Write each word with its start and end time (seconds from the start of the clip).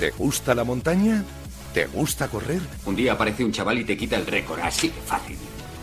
¿Te 0.00 0.10
gusta 0.10 0.54
la 0.54 0.64
montaña? 0.64 1.24
¿Te 1.72 1.86
gusta 1.86 2.28
correr? 2.28 2.60
Un 2.84 2.96
día 2.96 3.12
aparece 3.12 3.44
un 3.44 3.52
chaval 3.52 3.78
y 3.78 3.84
te 3.84 3.96
quita 3.96 4.16
el 4.16 4.26
récord, 4.26 4.60
así 4.60 4.88
de 4.88 5.00
fácil. 5.00 5.38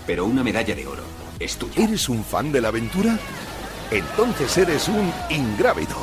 Pero 0.05 0.25
una 0.25 0.43
medalla 0.43 0.75
de 0.75 0.85
oro 0.85 1.03
es 1.39 1.55
tuya. 1.55 1.83
¿Eres 1.83 2.09
un 2.09 2.23
fan 2.23 2.52
de 2.52 2.61
la 2.61 2.67
aventura? 2.67 3.17
Entonces 3.91 4.57
eres 4.57 4.88
un 4.88 5.11
ingrávido. 5.30 5.95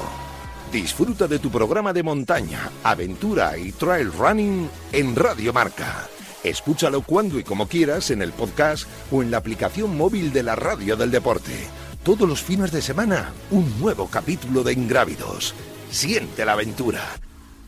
Disfruta 0.73 1.29
de 1.29 1.39
tu 1.39 1.51
programa 1.51 1.93
de 1.93 2.03
montaña, 2.03 2.71
aventura 2.83 3.57
y 3.57 3.73
trail 3.73 4.13
running 4.13 4.69
en 4.93 5.15
Radio 5.15 5.53
Marca. 5.53 6.09
Escúchalo 6.43 7.03
cuando 7.03 7.39
y 7.39 7.45
como 7.45 7.69
quieras 7.69 8.11
en 8.11 8.23
el 8.23 8.33
podcast 8.33 8.89
o 9.11 9.23
en 9.23 9.31
la 9.31 9.39
aplicación 9.39 9.97
móvil 9.97 10.33
de 10.33 10.43
la 10.43 10.57
Radio 10.57 10.97
del 10.97 11.11
Deporte. 11.11 11.53
Todos 12.07 12.29
los 12.29 12.41
fines 12.41 12.71
de 12.71 12.81
semana, 12.81 13.33
un 13.51 13.81
nuevo 13.81 14.07
capítulo 14.07 14.63
de 14.63 14.73
Ingrávidos. 14.73 15.57
Siente 15.91 16.45
la 16.45 16.53
aventura. 16.53 17.01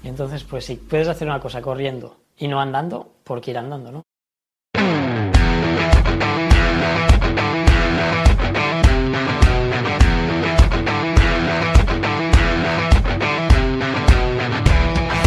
Y 0.04 0.06
entonces, 0.06 0.44
pues 0.44 0.64
si 0.64 0.76
puedes 0.76 1.08
hacer 1.08 1.26
una 1.26 1.40
cosa 1.40 1.60
corriendo 1.60 2.20
y 2.36 2.46
no 2.46 2.60
andando, 2.60 3.16
¿por 3.24 3.40
qué 3.40 3.50
ir 3.50 3.58
andando, 3.58 3.90
no? 3.90 4.02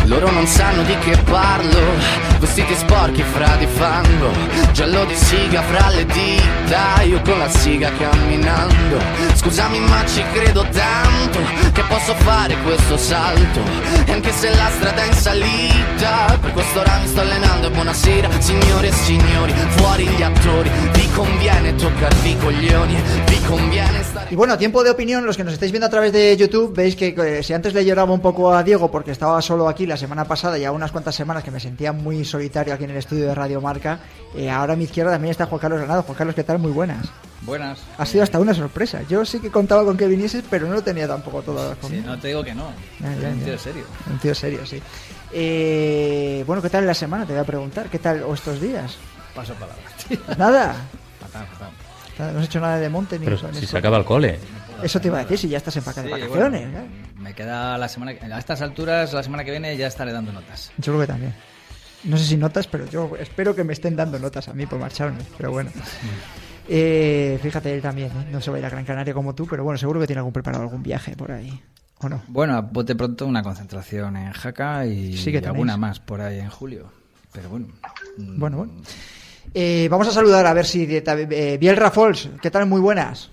Loro 0.06 0.32
non 0.32 0.48
sanno 0.48 0.84
di 0.84 0.96
che 1.00 1.18
parlo, 1.24 2.31
vestiti 2.42 2.74
sporchi 2.74 3.22
fra 3.22 3.56
di. 3.58 3.68
Y 24.30 24.36
bueno, 24.36 24.58
tiempo 24.58 24.84
de 24.84 24.90
opinión, 24.90 25.26
los 25.26 25.36
que 25.36 25.44
nos 25.44 25.54
estáis 25.54 25.72
viendo 25.74 25.88
a 25.88 25.90
través 25.90 26.14
de 26.14 26.38
YouTube, 26.38 26.74
veis 26.74 26.96
que 26.96 27.14
eh, 27.18 27.44
si 27.44 27.54
antes 27.54 27.74
le 27.74 27.84
lloraba 27.84 28.14
un 28.14 28.22
poco 28.22 28.54
a 28.54 28.64
Diego 28.64 28.90
porque 28.90 29.12
estaba 29.12 29.42
solo 29.42 29.68
aquí 29.68 29.86
la 29.86 29.98
semana 29.98 30.24
pasada 30.26 30.58
y 30.58 30.64
a 30.64 30.72
unas 30.72 30.92
cuantas 30.92 31.16
semanas 31.16 31.44
que 31.44 31.52
me 31.52 31.60
sentía 31.60 31.92
muy 31.92 32.24
solitario 32.32 32.74
aquí 32.74 32.86
en 32.86 32.92
el 32.92 32.98
estudio 32.98 33.28
de 33.28 33.36
Radio 33.36 33.62
Marca, 33.62 34.00
eh, 34.36 34.50
ahora 34.50 34.74
a 34.74 34.76
mi 34.76 34.86
izquierda 34.86 35.12
también 35.12 35.32
está 35.32 35.46
Juan 35.46 35.60
Carlos 35.60 35.80
Granado. 35.80 36.04
Juan 36.04 36.18
Carlos, 36.18 36.36
¿qué 36.36 36.44
tal? 36.44 36.58
Muy 36.60 36.72
buenas. 36.72 37.08
Buenas. 37.42 37.80
Ha 37.98 38.06
sido 38.06 38.24
hasta 38.24 38.40
una 38.40 38.54
sorpresa. 38.54 39.02
Yo 39.10 39.26
sí 39.26 39.40
que 39.40 39.50
contaba 39.50 39.84
con 39.84 39.98
que 39.98 40.08
vinieses, 40.08 40.44
pero 40.50 40.68
no 40.68 40.74
lo 40.76 40.84
tenía 40.84 41.08
tampoco 41.08 41.42
todo 41.42 41.74
Sí, 41.74 41.80
conmigo. 41.82 42.06
no 42.06 42.20
te 42.20 42.28
digo 42.30 42.44
que 42.44 42.54
no. 42.54 42.72
Ya, 43.00 43.14
ya, 43.16 43.30
Un 43.30 43.40
ya. 43.40 43.46
tío 43.46 43.58
serio. 43.60 43.84
Un 44.10 44.20
tío 44.20 44.36
serio, 44.36 44.66
sí. 44.66 44.82
Eh, 45.34 46.44
bueno, 46.46 46.62
¿qué 46.62 46.70
tal 46.70 46.86
la 46.86 46.94
semana? 46.94 47.26
Te 47.26 47.34
voy 47.34 47.42
a 47.42 47.46
preguntar. 47.46 47.88
¿Qué 47.90 48.00
tal 48.00 48.24
o 48.24 48.34
estos 48.34 48.62
días? 48.62 48.96
Paso 49.36 49.54
palabra. 49.56 49.84
tío. 50.08 50.18
Nada. 50.38 50.76
Fatal. 51.20 51.48
Nada, 52.20 52.32
No 52.34 52.40
has 52.40 52.46
hecho 52.46 52.60
nada 52.60 52.78
de 52.78 52.90
monte 52.90 53.18
ni 53.18 53.26
Pero 53.26 53.38
si 53.38 53.46
eso. 53.48 53.66
se 53.68 53.78
acaba 53.78 53.98
el 53.98 54.06
cole. 54.06 54.38
Eso 54.84 55.00
te 55.00 55.08
iba 55.08 55.18
a 55.20 55.22
decir, 55.24 55.38
si 55.38 55.50
ya 55.50 55.58
estás 55.58 55.76
en 55.78 55.86
vaca- 55.86 56.02
de 56.04 56.10
vacaciones. 56.12 56.40
bueno, 56.72 56.80
¿eh? 56.80 56.88
me 57.18 57.34
queda 57.34 57.78
la 57.78 57.88
semana 57.88 58.14
que- 58.16 58.26
a 58.26 58.38
estas 58.40 58.62
alturas 58.62 59.14
la 59.14 59.22
semana 59.24 59.44
que 59.44 59.52
viene 59.52 59.76
ya 59.78 59.88
estaré 59.88 60.12
dando 60.12 60.32
notas. 60.32 60.72
Yo 60.78 60.94
creo 60.94 61.02
que 61.02 61.08
también. 61.08 61.34
No 62.04 62.18
sé 62.18 62.26
si 62.26 62.38
notas, 62.38 62.68
pero 62.68 62.86
yo 62.88 63.12
espero 63.20 63.56
que 63.56 63.64
me 63.64 63.74
estén 63.74 63.96
dando 63.96 64.18
notas 64.20 64.48
a 64.48 64.54
mí 64.54 64.66
por 64.66 64.80
marcharme. 64.80 65.20
Pero 65.38 65.52
bueno. 65.52 65.70
Eh, 66.68 67.40
fíjate, 67.42 67.74
él 67.74 67.82
también, 67.82 68.10
¿eh? 68.10 68.28
no 68.32 68.40
se 68.42 68.50
va 68.52 68.58
a 68.58 68.60
ir 68.60 68.66
a 68.66 68.70
Gran 68.70 68.86
Canaria 68.86 69.14
como 69.14 69.36
tú, 69.36 69.46
pero 69.48 69.64
bueno, 69.64 69.78
seguro 69.78 70.00
que 70.00 70.08
tiene 70.08 70.20
algún 70.20 70.34
preparado 70.34 70.64
algún 70.64 70.82
viaje 70.84 71.16
por 71.16 71.32
ahí. 71.32 71.62
¿O 72.00 72.10
no? 72.10 72.22
Bueno, 72.28 72.56
a 72.56 72.62
bote 72.62 72.96
pronto 72.96 73.28
una 73.28 73.44
concentración 73.44 74.16
en 74.18 74.32
Jaca 74.32 74.86
y 74.86 75.16
Sí 75.18 75.26
que 75.32 75.40
tenéis. 75.40 75.48
alguna 75.48 75.78
más 75.78 76.00
por 76.00 76.22
ahí 76.22 76.40
en 76.40 76.50
julio. 76.50 76.90
Pero 77.32 77.50
bueno. 77.50 77.68
mm, 78.18 78.40
Bueno, 78.40 78.58
bueno. 78.58 78.74
Eh, 79.54 79.88
vamos 79.92 80.08
a 80.08 80.12
saludar 80.12 80.46
a 80.48 80.54
ver 80.54 80.66
si... 80.66 80.86
de- 80.86 81.04
eh, 81.32 81.58
Biel 81.58 81.76
Rafols, 81.78 82.30
¿qué 82.42 82.50
tal? 82.50 82.66
Muy 82.68 82.80
buenas. 82.82 83.30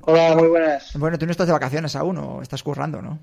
Hola, 0.00 0.34
muy 0.36 0.48
buenas. 0.48 0.92
Bueno, 0.98 1.18
tú 1.18 1.26
no 1.26 1.32
estás 1.32 1.46
de 1.46 1.52
vacaciones 1.52 1.94
aún, 1.96 2.18
o 2.18 2.42
estás 2.42 2.62
currando, 2.62 3.00
¿no? 3.02 3.18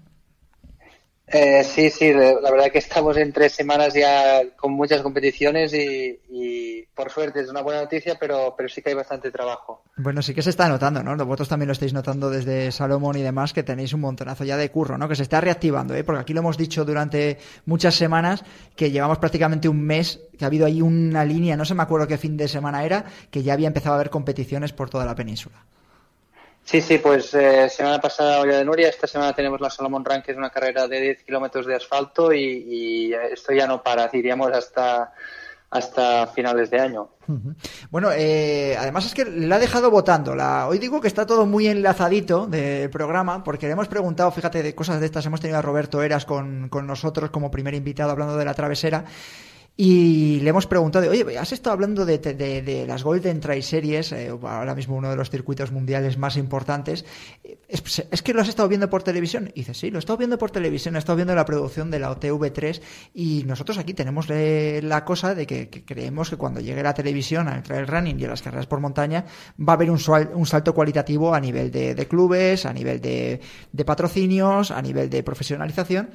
Eh, 1.34 1.64
sí, 1.64 1.90
sí, 1.90 2.12
la 2.14 2.52
verdad 2.52 2.72
que 2.72 2.80
estamos 2.80 3.16
en 3.16 3.32
tres 3.32 3.54
semanas 3.54 3.94
ya 3.94 4.42
con 4.58 4.74
muchas 4.74 5.02
competiciones 5.02 5.74
y, 5.74 6.20
y 6.30 6.84
por 6.94 7.10
suerte 7.10 7.40
es 7.40 7.50
una 7.50 7.62
buena 7.62 7.82
noticia, 7.82 8.18
pero, 8.20 8.54
pero 8.58 8.68
sí 8.68 8.82
que 8.82 8.90
hay 8.90 8.96
bastante 8.96 9.32
trabajo. 9.32 9.84
Bueno, 9.96 10.22
sí 10.22 10.34
que 10.34 10.42
se 10.42 10.50
está 10.50 10.68
notando, 10.68 11.02
¿no? 11.04 11.16
Vosotros 11.26 11.48
también 11.48 11.68
lo 11.68 11.74
estáis 11.74 11.94
notando 11.94 12.30
desde 12.30 12.72
Salomón 12.72 13.18
y 13.18 13.22
demás, 13.22 13.54
que 13.54 13.64
tenéis 13.64 13.94
un 13.94 14.02
montonazo 14.02 14.44
ya 14.44 14.58
de 14.58 14.70
curro, 14.70 14.98
¿no? 14.98 15.08
Que 15.08 15.16
se 15.16 15.24
está 15.24 15.40
reactivando, 15.40 15.96
¿eh? 15.96 16.04
Porque 16.04 16.22
aquí 16.22 16.34
lo 16.34 16.42
hemos 16.42 16.58
dicho 16.58 16.84
durante 16.84 17.38
muchas 17.66 17.96
semanas, 17.96 18.44
que 18.76 18.92
llevamos 18.92 19.20
prácticamente 19.20 19.70
un 19.70 19.82
mes, 19.82 20.20
que 20.38 20.44
ha 20.44 20.48
habido 20.48 20.66
ahí 20.66 20.82
una 20.82 21.24
línea, 21.24 21.56
no 21.56 21.64
se 21.64 21.76
me 21.76 21.84
acuerdo 21.84 22.08
qué 22.08 22.18
fin 22.18 22.36
de 22.36 22.50
semana 22.50 22.84
era, 22.84 23.06
que 23.30 23.42
ya 23.42 23.54
había 23.54 23.68
empezado 23.68 23.94
a 23.94 23.96
haber 23.96 24.10
competiciones 24.10 24.74
por 24.74 24.90
toda 24.90 25.06
la 25.06 25.16
península. 25.16 25.66
Sí, 26.64 26.80
sí, 26.82 27.00
pues 27.00 27.34
eh, 27.34 27.70
semana 27.70 28.00
pasada 28.00 28.40
Olla 28.40 28.58
de 28.58 28.66
Nuria, 28.66 28.90
esta 28.90 29.08
semana 29.08 29.34
tenemos 29.34 29.60
la 29.60 29.70
Solomon 29.70 30.06
Run, 30.06 30.22
que 30.22 30.32
es 30.32 30.38
una 30.38 30.50
carrera 30.50 30.88
de 30.88 31.02
10 31.02 31.24
kilómetros 31.24 31.66
de 31.66 31.76
asfalto 31.76 32.32
y, 32.34 33.14
esto 33.32 33.54
ya 33.54 33.68
no 33.68 33.84
para, 33.84 34.08
diríamos 34.14 34.52
hasta, 34.52 35.12
hasta 35.70 36.28
finales 36.28 36.70
de 36.70 36.80
año. 36.80 37.10
Bueno, 37.90 38.10
eh, 38.14 38.76
además 38.78 39.06
es 39.06 39.14
que 39.14 39.26
la 39.26 39.56
ha 39.56 39.60
dejado 39.60 39.90
votando. 39.90 40.36
La, 40.36 40.68
hoy 40.68 40.80
digo 40.80 41.02
que 41.02 41.08
está 41.08 41.26
todo 41.26 41.46
muy 41.46 41.68
enlazadito 41.68 42.46
del 42.46 42.90
programa, 42.90 43.44
porque 43.44 43.66
le 43.66 43.74
hemos 43.74 43.88
preguntado, 43.88 44.32
fíjate, 44.32 44.64
de 44.64 44.76
cosas 44.76 45.00
de 45.00 45.06
estas. 45.06 45.26
Hemos 45.26 45.42
tenido 45.42 45.60
a 45.60 45.62
Roberto 45.62 46.02
Eras 46.04 46.26
con, 46.26 46.70
con 46.70 46.88
nosotros 46.88 47.32
como 47.32 47.52
primer 47.52 47.74
invitado 47.74 48.12
hablando 48.12 48.38
de 48.38 48.46
la 48.46 48.54
travesera. 48.54 49.06
Y 49.78 50.42
le 50.42 50.50
hemos 50.50 50.68
preguntado, 50.68 51.10
oye, 51.10 51.38
has 51.40 51.54
estado 51.54 51.74
hablando 51.74 52.06
de, 52.06 52.20
de- 52.20 52.62
de 52.62 52.86
las 52.86 53.04
Golden 53.04 53.40
Trail 53.40 53.64
Series, 53.64 54.12
eh, 54.12 54.28
ahora 54.30 54.76
mismo 54.76 54.96
uno 54.98 55.10
de 55.10 55.16
los 55.16 55.30
circuitos 55.32 55.72
mundiales 55.72 56.18
más 56.18 56.38
importantes. 56.38 57.04
¿Es, 57.68 58.06
es 58.12 58.22
que 58.22 58.34
lo 58.34 58.42
has 58.42 58.50
estado 58.50 58.68
viendo 58.70 58.90
por 58.90 59.02
televisión? 59.02 59.50
Y 59.56 59.62
dice, 59.62 59.74
sí, 59.74 59.90
lo 59.90 59.98
he 59.98 60.00
estado 60.00 60.18
viendo 60.18 60.38
por 60.38 60.52
televisión, 60.52 60.96
he 60.96 61.00
estado 61.00 61.16
viendo 61.16 61.34
la 61.34 61.46
producción 61.46 61.90
de 61.90 62.00
la 62.00 62.12
OTV3 62.12 62.82
y 63.16 63.44
nosotros 63.48 63.78
aquí 63.80 63.94
tenemos 63.96 64.28
eh, 64.30 64.82
la 64.84 65.04
cosa 65.06 65.34
de 65.34 65.48
que, 65.48 65.70
creemos 65.70 66.30
que 66.30 66.36
cuando 66.38 66.60
llegue 66.60 66.84
la 66.84 66.94
televisión 66.94 67.48
al 67.48 67.64
trail 67.64 67.88
running 67.88 68.20
y 68.20 68.26
a 68.26 68.28
las 68.28 68.42
carreras 68.44 68.68
por 68.68 68.82
montaña 68.82 69.26
va 69.60 69.74
a 69.74 69.76
haber 69.78 69.90
un, 69.90 70.00
sual- 70.00 70.32
un 70.36 70.46
salto 70.46 70.76
cualitativo 70.76 71.34
a 71.34 71.40
nivel 71.40 71.72
de, 71.72 71.96
clubes, 72.08 72.66
a 72.68 72.74
nivel 72.74 73.00
de 73.02 73.40
patrocinios, 73.86 74.70
a 74.70 74.82
nivel 74.82 75.10
de 75.10 75.24
profesionalización. 75.24 76.10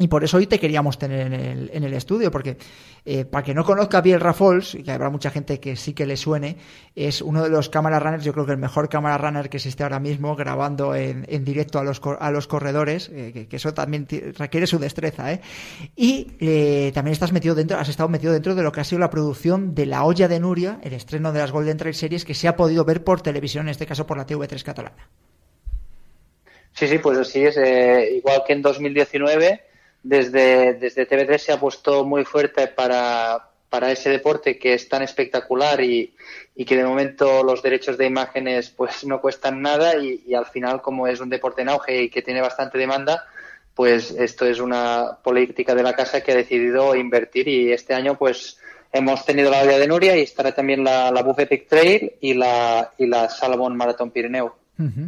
Y 0.00 0.06
por 0.06 0.22
eso 0.22 0.36
hoy 0.36 0.46
te 0.46 0.60
queríamos 0.60 0.96
tener 0.96 1.26
en 1.26 1.32
el, 1.32 1.70
en 1.72 1.82
el 1.82 1.92
estudio, 1.92 2.30
porque 2.30 2.56
eh, 3.04 3.24
para 3.24 3.42
que 3.42 3.52
no 3.52 3.64
conozca 3.64 4.00
bien 4.00 4.20
Rafols, 4.20 4.76
y 4.76 4.84
que 4.84 4.92
habrá 4.92 5.10
mucha 5.10 5.30
gente 5.30 5.58
que 5.58 5.74
sí 5.74 5.92
que 5.92 6.06
le 6.06 6.16
suene, 6.16 6.56
es 6.94 7.20
uno 7.20 7.42
de 7.42 7.48
los 7.48 7.68
cámara 7.68 7.98
runners, 7.98 8.22
yo 8.22 8.32
creo 8.32 8.46
que 8.46 8.52
el 8.52 8.58
mejor 8.58 8.88
cámara 8.88 9.18
runner 9.18 9.50
que 9.50 9.56
existe 9.56 9.82
ahora 9.82 9.98
mismo, 9.98 10.36
grabando 10.36 10.94
en, 10.94 11.26
en 11.28 11.44
directo 11.44 11.80
a 11.80 11.84
los, 11.84 12.00
a 12.20 12.30
los 12.30 12.46
corredores, 12.46 13.10
eh, 13.12 13.48
que, 13.50 13.56
eso 13.56 13.74
también 13.74 14.06
requiere 14.36 14.68
su 14.68 14.78
destreza, 14.78 15.32
¿eh? 15.32 15.40
Y 15.96 16.28
eh, 16.38 16.92
también 16.94 17.12
estás 17.12 17.32
metido 17.32 17.56
dentro, 17.56 17.76
has 17.76 17.88
estado 17.88 18.08
metido 18.08 18.32
dentro 18.32 18.54
de 18.54 18.62
lo 18.62 18.70
que 18.70 18.80
ha 18.80 18.84
sido 18.84 19.00
la 19.00 19.10
producción 19.10 19.74
de 19.74 19.86
La 19.86 20.04
Olla 20.04 20.28
de 20.28 20.38
Nuria, 20.38 20.78
el 20.84 20.92
estreno 20.92 21.32
de 21.32 21.40
las 21.40 21.50
Golden 21.50 21.76
Trail 21.76 21.96
Series, 21.96 22.24
que 22.24 22.34
se 22.34 22.46
ha 22.46 22.54
podido 22.54 22.84
ver 22.84 23.02
por 23.02 23.20
televisión, 23.20 23.66
en 23.66 23.70
este 23.70 23.86
caso 23.86 24.06
por 24.06 24.16
la 24.16 24.26
TV3 24.26 24.62
catalana. 24.62 25.08
Sí, 26.72 26.86
sí, 26.86 26.98
pues 26.98 27.18
así 27.18 27.44
es. 27.44 27.56
igual 28.14 28.44
que 28.46 28.52
en 28.52 28.62
2019, 28.62 29.67
desde, 30.02 30.74
desde 30.74 31.08
TV3 31.08 31.38
se 31.38 31.52
ha 31.52 31.60
puesto 31.60 32.04
muy 32.04 32.24
fuerte 32.24 32.68
para, 32.68 33.50
para 33.68 33.90
ese 33.90 34.10
deporte 34.10 34.58
que 34.58 34.74
es 34.74 34.88
tan 34.88 35.02
espectacular 35.02 35.80
y, 35.80 36.14
y, 36.54 36.64
que 36.64 36.76
de 36.76 36.84
momento 36.84 37.42
los 37.42 37.62
derechos 37.62 37.98
de 37.98 38.06
imágenes 38.06 38.70
pues 38.70 39.04
no 39.04 39.20
cuestan 39.20 39.60
nada 39.60 39.96
y, 39.96 40.22
y, 40.26 40.34
al 40.34 40.46
final 40.46 40.80
como 40.82 41.06
es 41.06 41.20
un 41.20 41.28
deporte 41.28 41.62
en 41.62 41.68
auge 41.68 42.02
y 42.02 42.10
que 42.10 42.22
tiene 42.22 42.40
bastante 42.40 42.78
demanda, 42.78 43.26
pues 43.74 44.10
esto 44.12 44.46
es 44.46 44.60
una 44.60 45.18
política 45.22 45.74
de 45.74 45.82
la 45.82 45.94
casa 45.94 46.20
que 46.20 46.32
ha 46.32 46.36
decidido 46.36 46.94
invertir 46.94 47.48
y 47.48 47.72
este 47.72 47.94
año 47.94 48.16
pues 48.16 48.58
hemos 48.92 49.24
tenido 49.24 49.50
la 49.50 49.62
olla 49.62 49.78
de 49.78 49.86
Nuria 49.86 50.16
y 50.16 50.22
estará 50.22 50.52
también 50.52 50.82
la, 50.82 51.10
la 51.10 51.22
Buffet 51.22 51.68
Trail 51.68 52.12
y 52.20 52.34
la, 52.34 52.92
y 52.98 53.06
la 53.06 53.28
Salomon 53.28 53.76
Marathon 53.76 54.10
Pirineo 54.10 54.57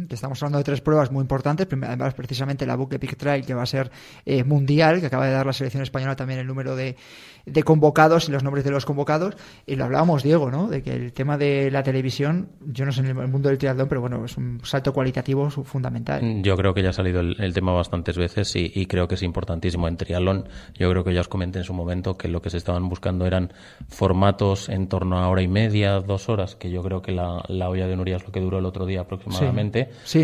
estamos 0.09 0.41
hablando 0.41 0.57
de 0.57 0.63
tres 0.63 0.81
pruebas 0.81 1.11
muy 1.11 1.21
importantes, 1.21 1.67
además 1.71 2.13
precisamente 2.13 2.65
la 2.65 2.75
Book 2.75 2.93
Epic 2.93 3.15
Trail 3.15 3.45
que 3.45 3.53
va 3.53 3.63
a 3.63 3.65
ser 3.65 3.91
eh, 4.25 4.43
mundial, 4.43 4.99
que 4.99 5.05
acaba 5.05 5.25
de 5.25 5.31
dar 5.31 5.45
la 5.45 5.53
selección 5.53 5.83
española 5.83 6.15
también 6.15 6.39
el 6.39 6.47
número 6.47 6.75
de, 6.75 6.95
de, 7.45 7.63
convocados 7.63 8.27
y 8.27 8.31
los 8.31 8.43
nombres 8.43 8.65
de 8.65 8.71
los 8.71 8.85
convocados, 8.85 9.35
y 9.65 9.75
lo 9.75 9.85
hablábamos 9.85 10.23
Diego, 10.23 10.51
¿no? 10.51 10.67
De 10.67 10.83
que 10.83 10.93
el 10.93 11.13
tema 11.13 11.37
de 11.37 11.71
la 11.71 11.83
televisión, 11.83 12.49
yo 12.65 12.85
no 12.85 12.91
sé 12.91 13.01
en 13.01 13.07
el 13.07 13.27
mundo 13.27 13.49
del 13.49 13.57
triatlón, 13.57 13.87
pero 13.87 14.01
bueno, 14.01 14.25
es 14.25 14.37
un 14.37 14.59
salto 14.63 14.93
cualitativo 14.93 15.49
fundamental. 15.49 16.41
Yo 16.43 16.57
creo 16.57 16.73
que 16.73 16.83
ya 16.83 16.89
ha 16.89 16.93
salido 16.93 17.21
el, 17.21 17.53
tema 17.53 17.71
bastantes 17.71 18.17
veces 18.17 18.55
y, 18.55 18.71
y, 18.73 18.85
creo 18.85 19.07
que 19.07 19.15
es 19.15 19.23
importantísimo. 19.23 19.87
En 19.87 19.97
triatlón, 19.97 20.47
yo 20.77 20.89
creo 20.89 21.03
que 21.03 21.13
ya 21.13 21.21
os 21.21 21.27
comenté 21.27 21.59
en 21.59 21.65
su 21.65 21.73
momento 21.73 22.17
que 22.17 22.27
lo 22.27 22.41
que 22.41 22.49
se 22.49 22.57
estaban 22.57 22.89
buscando 22.89 23.25
eran 23.25 23.53
formatos 23.87 24.69
en 24.69 24.87
torno 24.87 25.19
a 25.19 25.29
hora 25.29 25.41
y 25.41 25.47
media, 25.47 25.99
dos 25.99 26.29
horas, 26.29 26.55
que 26.55 26.69
yo 26.69 26.81
creo 26.83 27.01
que 27.01 27.11
la, 27.11 27.43
la 27.47 27.69
olla 27.69 27.87
de 27.87 27.95
Nuria 27.95 28.17
es 28.17 28.25
lo 28.25 28.31
que 28.31 28.39
duró 28.39 28.59
el 28.59 28.65
otro 28.65 28.85
día 28.85 29.01
aproximadamente. 29.01 29.60
Sí. 29.60 29.60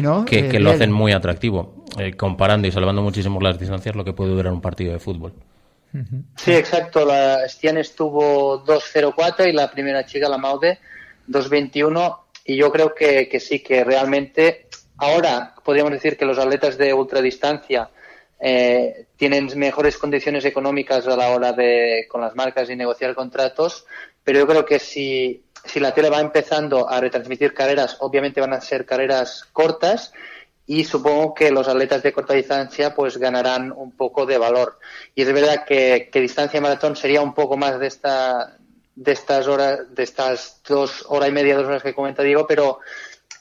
¿No? 0.02 0.26
que, 0.26 0.50
que 0.50 0.60
lo 0.60 0.72
hacen 0.72 0.92
muy 0.92 1.12
atractivo, 1.12 1.86
eh, 1.98 2.14
comparando 2.14 2.68
y 2.68 2.72
salvando 2.72 3.02
muchísimo 3.02 3.40
las 3.42 3.60
distancias 3.60 3.96
lo 3.96 4.04
que 4.04 4.14
puede 4.14 4.32
durar 4.32 4.52
un 4.54 4.62
partido 4.62 4.94
de 4.94 5.00
fútbol. 5.00 5.34
Sí, 6.36 6.52
exacto. 6.52 7.06
La 7.06 7.48
Stian 7.48 7.78
estuvo 7.78 8.64
2.04 8.66 9.50
y 9.50 9.54
la 9.54 9.72
primera 9.72 10.06
chica, 10.06 10.30
la 10.30 10.38
Maude, 10.38 10.80
2.21. 11.28 12.20
Y 12.46 12.56
yo 12.56 12.72
creo 12.72 12.94
que, 12.94 13.28
que, 13.28 13.40
sí, 13.40 13.60
que 13.62 13.84
realmente 13.84 14.68
ahora 14.98 15.56
podríamos 15.64 15.92
decir 15.92 16.18
que 16.18 16.26
los 16.26 16.38
atletas 16.38 16.78
de 16.78 16.94
ultradistancia 16.94 17.90
eh, 18.40 19.08
tienen 19.16 19.50
mejores 19.56 19.98
condiciones 19.98 20.46
económicas 20.46 21.08
a 21.08 21.16
la 21.16 21.30
hora 21.30 21.54
de 21.54 22.06
con 22.08 22.22
las 22.22 22.36
marcas 22.36 22.70
y 22.70 22.76
negociar 22.76 23.16
contratos, 23.16 23.86
pero 24.28 24.40
yo 24.40 24.48
creo 24.48 24.66
que 24.66 24.78
si 24.78 25.42
si 25.64 25.80
la 25.80 25.94
tele 25.94 26.10
va 26.10 26.20
empezando 26.20 26.90
a 26.90 27.00
retransmitir 27.00 27.54
carreras, 27.54 27.96
obviamente 28.02 28.42
van 28.42 28.52
a 28.52 28.60
ser 28.60 28.86
carreras 28.86 29.46
cortas 29.54 30.12
y 30.66 30.84
supongo 30.84 31.34
que 31.34 31.50
los 31.50 31.70
atletas 31.70 32.04
de 32.04 32.12
corta 32.12 32.34
distancia 32.34 32.94
pues 32.94 33.18
ganarán 33.18 33.72
un 33.72 33.94
poco 33.94 34.26
de 34.26 34.38
valor. 34.38 34.80
Y 35.16 35.22
es 35.22 35.32
verdad 35.32 35.64
que, 35.66 36.10
distancia 36.14 36.60
maratón 36.60 36.98
sería 36.98 37.22
un 37.22 37.34
poco 37.34 37.56
más 37.56 37.80
de 37.80 37.88
esta 37.88 38.58
de 38.96 39.14
estas 39.14 39.48
horas, 39.48 39.80
de 39.96 40.04
estas 40.04 40.62
dos 40.68 41.06
horas 41.08 41.30
y 41.30 41.32
media, 41.32 41.56
dos 41.56 41.68
horas 41.68 41.84
que 41.84 41.94
comenta 41.96 42.22
Diego, 42.22 42.46
pero 42.48 42.80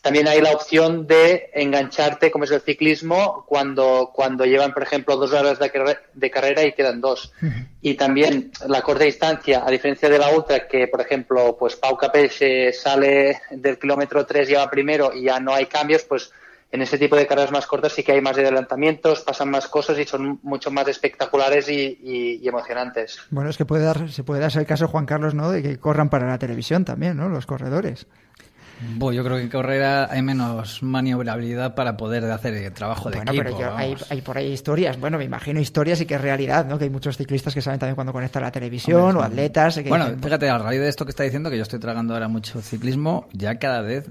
también 0.07 0.29
hay 0.29 0.41
la 0.41 0.53
opción 0.53 1.09
de 1.09 1.51
engancharte, 1.53 2.31
como 2.31 2.45
es 2.45 2.53
el 2.53 2.61
ciclismo, 2.61 3.45
cuando, 3.45 4.13
cuando 4.15 4.45
llevan, 4.45 4.73
por 4.73 4.85
ejemplo, 4.85 5.17
dos 5.17 5.33
horas 5.33 5.59
de, 5.59 5.99
de 6.15 6.31
carrera 6.31 6.63
y 6.63 6.75
quedan 6.75 7.01
dos. 7.01 7.33
Y 7.81 7.95
también 7.95 8.53
la 8.69 8.83
corta 8.83 9.03
distancia, 9.03 9.65
a 9.67 9.69
diferencia 9.69 10.09
de 10.09 10.21
la 10.21 10.31
ultra, 10.31 10.69
que, 10.69 10.87
por 10.87 11.01
ejemplo, 11.01 11.57
pues 11.59 11.75
Pau 11.75 11.97
Capell 11.97 12.31
se 12.31 12.73
sale 12.73 13.41
del 13.51 13.81
kilómetro 13.81 14.25
3, 14.25 14.49
lleva 14.49 14.71
primero 14.71 15.13
y 15.13 15.25
ya 15.25 15.41
no 15.41 15.53
hay 15.53 15.67
cambios, 15.67 16.05
pues 16.05 16.31
en 16.71 16.83
ese 16.83 16.99
tipo 16.99 17.17
de 17.17 17.27
carreras 17.27 17.51
más 17.51 17.67
cortas 17.67 17.93
sí 17.93 18.05
que 18.05 18.13
hay 18.13 18.21
más 18.21 18.39
adelantamientos, 18.39 19.23
pasan 19.23 19.51
más 19.51 19.67
cosas 19.67 19.99
y 19.99 20.05
son 20.05 20.39
mucho 20.45 20.71
más 20.71 20.87
espectaculares 20.87 21.69
y, 21.69 21.99
y, 22.01 22.41
y, 22.41 22.47
emocionantes. 22.47 23.19
Bueno, 23.31 23.51
es 23.51 23.57
que 23.57 23.65
puede 23.65 23.83
dar, 23.83 24.09
se 24.09 24.23
puede 24.23 24.41
darse 24.41 24.61
el 24.61 24.67
caso, 24.67 24.87
Juan 24.87 25.05
Carlos, 25.05 25.35
¿no? 25.35 25.51
De 25.51 25.65
que 25.65 25.79
corran 25.79 26.11
para 26.11 26.29
la 26.29 26.39
televisión 26.39 26.85
también, 26.85 27.17
¿no? 27.17 27.29
Los 27.29 27.45
corredores. 27.45 28.07
Bueno, 28.81 29.17
yo 29.17 29.25
creo 29.25 29.37
que 29.37 29.43
en 29.43 29.49
carrera 29.49 30.09
hay 30.11 30.23
menos 30.23 30.83
maniobrabilidad 30.83 31.75
para 31.75 31.97
poder 31.97 32.25
hacer 32.27 32.55
el 32.55 32.73
trabajo 32.73 33.11
de 33.11 33.17
bueno, 33.17 33.33
equipo. 33.33 33.45
Pero 33.45 33.59
yo, 33.59 33.77
hay, 33.77 33.97
hay, 34.11 34.21
por 34.21 34.37
ahí 34.37 34.53
historias, 34.53 35.01
bueno, 35.01 35.19
me 35.19 35.25
imagino 35.25 35.61
historias 35.61 36.01
y 36.01 36.07
que 36.07 36.15
es 36.15 36.21
realidad, 36.21 36.67
¿no? 36.67 36.79
Que 36.79 36.85
hay 36.85 36.91
muchos 36.91 37.17
ciclistas 37.17 37.55
que 37.55 37.63
saben 37.63 37.81
también 37.81 37.95
cuando 37.95 38.13
conectan 38.13 38.43
la 38.43 38.53
televisión 38.53 39.01
Hombre, 39.01 39.19
o 39.19 39.23
atletas. 39.23 39.77
Que 39.77 39.89
bueno, 39.89 40.07
dicen, 40.07 40.23
fíjate, 40.23 40.51
a 40.51 40.59
raíz 40.59 40.81
de 40.81 40.89
esto 40.89 41.05
que 41.05 41.11
está 41.11 41.23
diciendo, 41.23 41.51
que 41.51 41.57
yo 41.57 41.63
estoy 41.63 41.79
tragando 41.79 42.15
ahora 42.15 42.29
mucho 42.29 42.61
ciclismo, 42.61 43.29
ya 43.33 43.59
cada 43.59 43.81
vez 43.81 44.11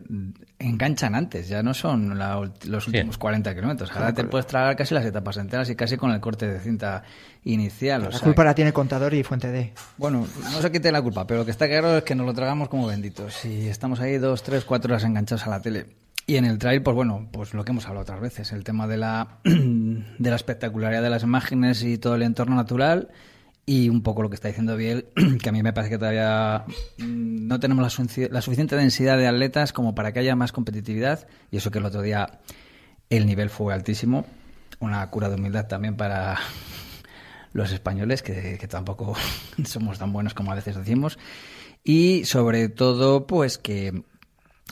enganchan 0.66 1.16
antes, 1.16 1.48
ya 1.48 1.62
no 1.62 1.74
son 1.74 2.18
la, 2.18 2.36
los 2.66 2.88
últimos 2.88 3.16
sí. 3.16 3.20
40 3.20 3.56
kilómetros. 3.56 3.90
Ahora 3.92 4.14
claro, 4.14 4.16
te 4.16 4.24
puedes 4.26 4.48
tragar 4.48 4.76
casi 4.76 4.94
las 4.94 5.06
etapas 5.06 5.38
enteras 5.38 5.70
y 5.70 5.76
casi 5.76 5.98
con 5.98 6.12
el 6.12 6.20
corte 6.20 6.48
de 6.48 6.60
cinta 6.60 7.04
inicial. 7.44 8.04
La 8.04 8.08
o 8.10 8.12
sea, 8.12 8.22
culpa 8.22 8.44
la 8.44 8.56
tiene 8.56 8.74
Contador 8.74 9.14
y 9.14 9.24
Fuente 9.24 9.52
D. 9.52 9.74
Bueno, 9.98 10.28
no 10.44 10.62
se 10.62 10.72
quite 10.72 10.92
la 10.92 11.02
culpa, 11.02 11.28
pero 11.28 11.42
lo 11.42 11.46
que 11.46 11.52
está 11.52 11.68
claro 11.68 11.98
es 11.98 12.04
que 12.04 12.16
nos 12.16 12.26
lo 12.26 12.34
tragamos 12.34 12.70
como 12.70 12.88
benditos. 12.88 13.46
Y 13.46 13.68
estamos 13.68 14.00
ahí 14.00 14.18
dos, 14.18 14.44
tres, 14.44 14.66
cuatro 14.66 14.94
horas 14.94 15.04
enganchados 15.04 15.46
a 15.46 15.50
la 15.50 15.62
tele. 15.62 15.86
Y 16.28 16.38
en 16.38 16.46
el 16.46 16.58
trail, 16.58 16.82
pues 16.82 16.96
bueno, 16.96 17.28
pues 17.32 17.54
lo 17.54 17.64
que 17.64 17.72
hemos 17.72 17.86
hablado 17.86 18.02
otras 18.02 18.20
veces, 18.20 18.52
el 18.52 18.64
tema 18.64 18.88
de 18.88 18.98
la, 18.98 19.38
de 19.44 20.30
la 20.30 20.36
espectacularidad 20.36 21.04
de 21.04 21.10
las 21.10 21.24
imágenes 21.24 21.84
y 21.84 21.98
todo 22.00 22.16
el 22.16 22.24
entorno 22.24 22.56
natural 22.56 23.10
y 23.66 23.90
un 23.90 24.04
poco 24.04 24.22
lo 24.22 24.30
que 24.30 24.36
está 24.36 24.48
diciendo 24.48 24.78
Biel, 24.78 25.08
que 25.42 25.50
a 25.50 25.52
mí 25.52 25.64
me 25.64 25.74
parece 25.74 25.92
que 25.92 25.98
todavía 25.98 26.66
no 26.98 27.60
tenemos 27.60 27.84
la, 27.84 27.90
su 27.90 28.06
la, 28.30 28.42
suficiente 28.42 28.76
densidad 28.76 29.18
de 29.18 29.28
atletas 29.28 29.74
como 29.74 29.96
para 29.96 30.14
que 30.14 30.20
haya 30.20 30.36
más 30.36 30.52
competitividad. 30.52 31.28
Y 31.52 31.58
eso 31.58 31.72
que 31.72 31.80
el 31.80 31.86
otro 31.86 32.02
día 32.02 32.40
el 33.10 33.26
nivel 33.26 33.50
fue 33.50 33.74
altísimo, 33.74 34.26
una 34.80 35.10
cura 35.10 35.30
de 35.30 35.36
humildad 35.36 35.68
también 35.68 35.98
para 35.98 36.38
los 37.54 37.72
españoles, 37.72 38.22
que, 38.22 38.58
que 38.60 38.68
tampoco 38.68 39.16
somos 39.66 39.98
tan 39.98 40.14
buenos 40.14 40.36
como 40.36 40.52
a 40.52 40.56
veces 40.56 40.76
decimos, 40.76 41.18
y 41.84 42.26
sobre 42.26 42.70
todo 42.70 43.26
pues 43.26 43.58
que 43.58 44.04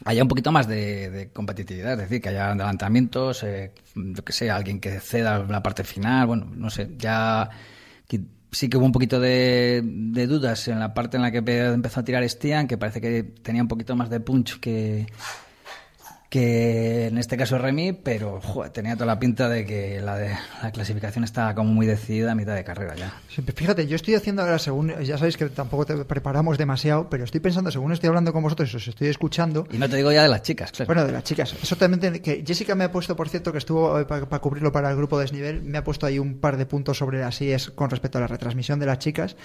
haya 0.05 0.23
un 0.23 0.27
poquito 0.27 0.51
más 0.51 0.67
de, 0.67 1.09
de, 1.09 1.31
competitividad, 1.31 1.93
es 1.93 1.99
decir, 1.99 2.21
que 2.21 2.29
haya 2.29 2.51
adelantamientos, 2.51 3.43
eh, 3.43 3.73
yo 3.95 4.25
que 4.25 4.33
sé, 4.33 4.49
alguien 4.49 4.79
que 4.79 4.99
ceda 4.99 5.39
la 5.43 5.61
parte 5.61 5.83
final, 5.83 6.25
bueno, 6.25 6.51
no 6.55 6.71
sé, 6.71 6.89
ya 6.97 7.49
sí 8.53 8.69
que 8.69 8.77
hubo 8.77 8.85
un 8.85 8.91
poquito 8.91 9.19
de, 9.19 9.81
de, 9.83 10.27
dudas 10.27 10.67
en 10.67 10.79
la 10.79 10.93
parte 10.93 11.17
en 11.17 11.23
la 11.23 11.31
que 11.31 11.39
empezó 11.39 11.99
a 11.99 12.03
tirar 12.03 12.27
Stian, 12.29 12.67
que 12.67 12.77
parece 12.77 13.01
que 13.01 13.23
tenía 13.23 13.61
un 13.61 13.67
poquito 13.67 13.95
más 13.95 14.09
de 14.09 14.19
punch 14.19 14.59
que, 14.59 15.07
que 16.33 17.05
en 17.09 17.19
este 17.19 17.37
caso 17.37 17.59
Remy, 17.59 17.93
pero 17.93 18.41
joder, 18.41 18.71
tenía 18.71 18.95
toda 18.95 19.05
la 19.05 19.19
pinta 19.19 19.47
de 19.49 19.67
que 19.67 20.01
la, 20.01 20.17
de, 20.17 20.31
la 20.63 20.71
clasificación 20.71 21.23
estaba 21.23 21.53
como 21.53 21.71
muy 21.71 21.85
decidida 21.85 22.31
a 22.31 22.35
mitad 22.35 22.55
de 22.55 22.63
carrera 22.63 22.95
ya. 22.95 23.21
Sí, 23.29 23.43
fíjate, 23.43 23.85
yo 23.85 23.95
estoy 23.95 24.15
haciendo 24.15 24.41
ahora 24.41 24.57
según, 24.57 24.99
ya 25.03 25.19
sabéis 25.19 25.37
que 25.37 25.45
tampoco 25.49 25.85
te 25.85 25.95
preparamos 26.05 26.57
demasiado, 26.57 27.07
pero 27.07 27.23
estoy 27.23 27.39
pensando, 27.39 27.69
según 27.69 27.91
estoy 27.91 28.07
hablando 28.07 28.33
con 28.33 28.41
vosotros, 28.41 28.73
os 28.73 28.87
estoy 28.87 29.09
escuchando. 29.09 29.67
Y 29.71 29.77
no 29.77 29.87
te 29.87 29.95
digo 29.95 30.11
ya 30.11 30.23
de 30.23 30.29
las 30.29 30.41
chicas, 30.41 30.71
claro. 30.71 30.87
Bueno, 30.87 31.05
de 31.05 31.11
las 31.11 31.23
chicas. 31.23 31.53
Eso 31.61 31.75
también, 31.75 32.19
que 32.19 32.43
Jessica 32.43 32.73
me 32.73 32.85
ha 32.85 32.91
puesto, 32.91 33.15
por 33.15 33.29
cierto, 33.29 33.51
que 33.51 33.59
estuvo 33.59 33.99
eh, 33.99 34.05
para, 34.05 34.27
para 34.27 34.41
cubrirlo 34.41 34.71
para 34.71 34.89
el 34.89 34.97
grupo 34.97 35.19
Desnivel, 35.19 35.61
me 35.61 35.77
ha 35.77 35.83
puesto 35.83 36.07
ahí 36.07 36.17
un 36.17 36.39
par 36.39 36.57
de 36.57 36.65
puntos 36.65 36.97
sobre 36.97 37.21
así 37.21 37.51
es 37.51 37.69
con 37.69 37.91
respecto 37.91 38.17
a 38.17 38.21
la 38.21 38.27
retransmisión 38.27 38.79
de 38.79 38.87
las 38.87 38.97
chicas, 38.97 39.35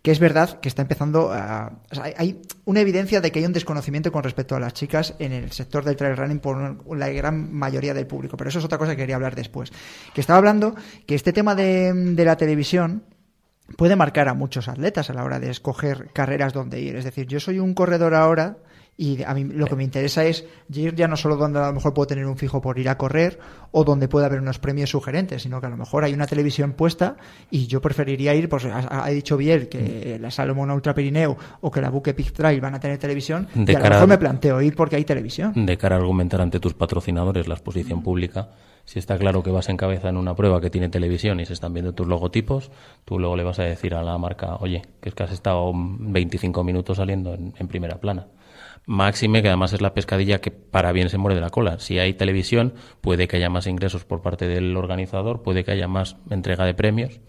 que 0.00 0.12
es 0.12 0.18
verdad 0.18 0.60
que 0.60 0.70
está 0.70 0.80
empezando 0.80 1.30
a. 1.30 1.82
O 1.90 1.94
sea, 1.94 2.04
hay 2.16 2.40
una 2.64 2.80
evidencia 2.80 3.20
de 3.20 3.30
que 3.30 3.40
hay 3.40 3.44
un 3.44 3.52
desconocimiento 3.52 4.10
con 4.10 4.24
respecto 4.24 4.56
a 4.56 4.60
las 4.60 4.72
chicas 4.72 5.14
en 5.18 5.32
el 5.32 5.52
sector 5.52 5.84
del 5.84 5.96
trail 5.96 6.16
running 6.16 6.37
por 6.40 6.96
la 6.96 7.08
gran 7.08 7.52
mayoría 7.52 7.94
del 7.94 8.06
público. 8.06 8.36
Pero 8.36 8.50
eso 8.50 8.58
es 8.58 8.64
otra 8.64 8.78
cosa 8.78 8.92
que 8.92 8.98
quería 8.98 9.16
hablar 9.16 9.34
después. 9.34 9.72
Que 10.14 10.20
estaba 10.20 10.38
hablando 10.38 10.74
que 11.06 11.14
este 11.14 11.32
tema 11.32 11.54
de, 11.54 11.92
de 11.92 12.24
la 12.24 12.36
televisión 12.36 13.04
puede 13.76 13.96
marcar 13.96 14.28
a 14.28 14.34
muchos 14.34 14.68
atletas 14.68 15.10
a 15.10 15.14
la 15.14 15.24
hora 15.24 15.40
de 15.40 15.50
escoger 15.50 16.10
carreras 16.12 16.52
donde 16.52 16.80
ir. 16.80 16.96
Es 16.96 17.04
decir, 17.04 17.26
yo 17.26 17.40
soy 17.40 17.58
un 17.58 17.74
corredor 17.74 18.14
ahora 18.14 18.58
y 19.00 19.22
a 19.22 19.32
mí 19.32 19.44
lo 19.44 19.66
que 19.66 19.76
me 19.76 19.84
interesa 19.84 20.24
es 20.24 20.44
ir 20.74 20.96
ya 20.96 21.06
no 21.06 21.16
solo 21.16 21.36
donde 21.36 21.60
a 21.60 21.68
lo 21.68 21.74
mejor 21.74 21.94
puedo 21.94 22.08
tener 22.08 22.26
un 22.26 22.36
fijo 22.36 22.60
por 22.60 22.80
ir 22.80 22.88
a 22.88 22.98
correr 22.98 23.38
o 23.70 23.84
donde 23.84 24.08
pueda 24.08 24.26
haber 24.26 24.40
unos 24.40 24.58
premios 24.58 24.90
sugerentes, 24.90 25.42
sino 25.42 25.60
que 25.60 25.66
a 25.66 25.70
lo 25.70 25.76
mejor 25.76 26.02
hay 26.02 26.12
una 26.12 26.26
televisión 26.26 26.72
puesta 26.72 27.16
y 27.48 27.68
yo 27.68 27.80
preferiría 27.80 28.34
ir, 28.34 28.48
pues 28.48 28.64
ha, 28.66 29.08
dicho 29.10 29.36
Biel 29.36 29.68
que 29.68 30.18
la 30.20 30.32
Salomon 30.32 30.72
Ultra 30.72 30.94
Pirineo 30.94 31.36
o 31.60 31.70
que 31.70 31.80
la 31.80 31.90
Buque 31.90 32.10
Epic 32.10 32.32
Trail 32.32 32.60
van 32.60 32.74
a 32.74 32.80
tener 32.80 32.98
televisión 32.98 33.46
de 33.54 33.72
y 33.72 33.76
a 33.76 33.78
lo 33.78 33.88
mejor 33.88 34.08
me 34.08 34.18
planteo 34.18 34.60
ir 34.60 34.74
porque 34.74 34.96
hay 34.96 35.04
televisión. 35.04 35.52
De 35.54 35.78
cara 35.78 35.94
a 35.94 35.98
argumentar 36.00 36.40
ante 36.40 36.58
tus 36.58 36.74
patrocinadores 36.74 37.46
la 37.46 37.54
exposición 37.54 38.02
pública, 38.02 38.48
si 38.84 38.98
está 38.98 39.16
claro 39.16 39.44
que 39.44 39.52
vas 39.52 39.68
en 39.68 39.76
cabeza 39.76 40.08
en 40.08 40.16
una 40.16 40.34
prueba 40.34 40.60
que 40.60 40.70
tiene 40.70 40.88
televisión 40.88 41.38
y 41.38 41.46
se 41.46 41.52
están 41.52 41.72
viendo 41.72 41.92
tus 41.92 42.08
logotipos, 42.08 42.72
tú 43.04 43.20
luego 43.20 43.36
le 43.36 43.44
vas 43.44 43.60
a 43.60 43.62
decir 43.62 43.94
a 43.94 44.02
la 44.02 44.18
marca, 44.18 44.56
oye, 44.56 44.82
que 45.00 45.10
es 45.10 45.14
que 45.14 45.22
has 45.22 45.30
estado 45.30 45.70
25 45.72 46.64
minutos 46.64 46.96
saliendo 46.96 47.34
en, 47.34 47.54
en 47.56 47.68
primera 47.68 47.98
plana. 48.00 48.26
Máxime, 48.88 49.42
que 49.42 49.48
además 49.48 49.74
es 49.74 49.82
la 49.82 49.92
pescadilla 49.92 50.40
que 50.40 50.50
para 50.50 50.92
bien 50.92 51.10
se 51.10 51.18
muere 51.18 51.34
de 51.34 51.42
la 51.42 51.50
cola. 51.50 51.78
Si 51.78 51.98
hay 51.98 52.14
televisión, 52.14 52.72
puede 53.02 53.28
que 53.28 53.36
haya 53.36 53.50
más 53.50 53.66
ingresos 53.66 54.06
por 54.06 54.22
parte 54.22 54.48
del 54.48 54.74
organizador, 54.78 55.42
puede 55.42 55.62
que 55.62 55.72
haya 55.72 55.88
más 55.88 56.16
entrega 56.30 56.64
de 56.64 56.72
premios. 56.72 57.20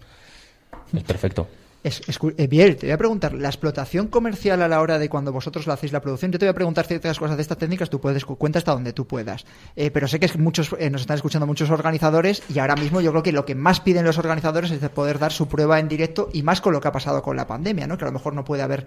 Es 0.96 1.02
perfecto. 1.02 1.48
Es, 1.82 2.02
eh, 2.36 2.46
Biel, 2.46 2.76
te 2.76 2.86
voy 2.86 2.92
a 2.92 2.98
preguntar, 2.98 3.32
la 3.32 3.48
explotación 3.48 4.08
comercial 4.08 4.60
a 4.60 4.68
la 4.68 4.82
hora 4.82 4.98
de 4.98 5.08
cuando 5.08 5.32
vosotros 5.32 5.66
lo 5.66 5.72
hacéis 5.72 5.92
la 5.92 6.00
producción, 6.02 6.30
yo 6.30 6.38
te 6.38 6.44
voy 6.44 6.50
a 6.50 6.54
preguntar 6.54 6.86
ciertas 6.86 7.18
cosas 7.18 7.36
de 7.36 7.42
estas 7.42 7.56
técnicas, 7.56 7.88
tú 7.88 7.98
puedes 7.98 8.26
cuenta 8.26 8.58
hasta 8.58 8.72
donde 8.72 8.92
tú 8.92 9.06
puedas. 9.06 9.46
Eh, 9.76 9.90
pero 9.90 10.06
sé 10.06 10.20
que 10.20 10.30
muchos 10.38 10.76
eh, 10.78 10.90
nos 10.90 11.00
están 11.00 11.16
escuchando 11.16 11.46
muchos 11.46 11.70
organizadores 11.70 12.42
y 12.54 12.58
ahora 12.58 12.76
mismo 12.76 13.00
yo 13.00 13.12
creo 13.12 13.22
que 13.22 13.32
lo 13.32 13.46
que 13.46 13.54
más 13.54 13.80
piden 13.80 14.04
los 14.04 14.18
organizadores 14.18 14.70
es 14.70 14.82
de 14.82 14.90
poder 14.90 15.18
dar 15.18 15.32
su 15.32 15.48
prueba 15.48 15.78
en 15.78 15.88
directo 15.88 16.28
y 16.34 16.42
más 16.42 16.60
con 16.60 16.74
lo 16.74 16.82
que 16.82 16.88
ha 16.88 16.92
pasado 16.92 17.22
con 17.22 17.34
la 17.34 17.46
pandemia, 17.46 17.86
¿no? 17.86 17.96
Que 17.96 18.04
a 18.04 18.08
lo 18.08 18.12
mejor 18.12 18.34
no 18.34 18.44
puede 18.44 18.62
haber 18.62 18.84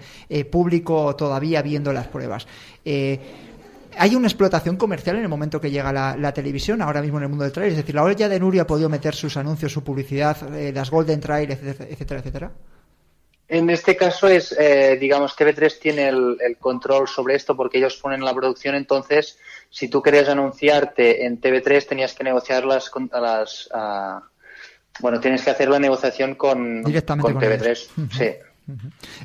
público 0.52 1.16
todavía 1.16 1.64
viendo 1.64 1.94
las 1.94 2.08
pruebas. 2.08 2.46
hay 2.86 4.16
una 4.16 4.28
explotación 4.28 4.78
comercial 4.78 5.16
en 5.16 5.24
el 5.24 5.30
momento 5.30 5.60
que 5.60 5.72
llega 5.72 5.92
la, 5.92 6.34
televisión, 6.34 6.82
ahora 6.84 7.02
mismo 7.02 7.18
en 7.18 7.24
el 7.24 7.30
mundo 7.30 7.44
del 7.44 7.54
trail. 7.54 7.72
Es 7.72 7.78
decir, 7.78 7.96
la 7.96 8.12
ya 8.14 8.30
de 8.30 8.40
Nuria 8.40 8.64
ha 8.64 8.68
podido 8.68 8.88
meter 8.88 9.16
sus 9.16 9.36
anuncios, 9.36 9.72
su 9.72 9.84
publicidad, 9.84 10.38
las 10.74 10.92
Golden 10.92 11.20
Trail, 11.20 11.50
etcétera. 11.52 12.20
etcétera. 12.20 12.52
En 13.54 13.70
este 13.70 13.96
caso 13.96 14.28
es, 14.28 14.52
eh, 14.58 14.98
digamos, 15.00 15.38
TV3 15.38 15.80
tiene 15.80 16.08
el, 16.08 16.58
control 16.60 17.08
sobre 17.08 17.36
esto 17.36 17.56
porque 17.56 17.78
ellos 17.78 17.98
ponen 17.98 18.26
la 18.26 18.34
producción, 18.34 18.74
entonces 18.74 19.38
si 19.70 19.90
tú 19.90 20.02
querías 20.02 20.28
anunciarte 20.28 21.24
en 21.24 21.40
TV3 21.40 21.86
tenías 21.88 22.16
que 22.16 22.24
negociarlas 22.24 22.90
con 22.90 23.12
las... 23.14 23.70
bueno, 25.00 25.20
tienes 25.20 25.44
que 25.44 25.52
hacer 25.52 25.70
la 25.70 25.78
negociación 25.78 26.34
con, 26.34 26.82
Directamente 26.82 27.32
con, 27.32 27.44
TV3. 27.44 27.88
Sí. 28.12 28.32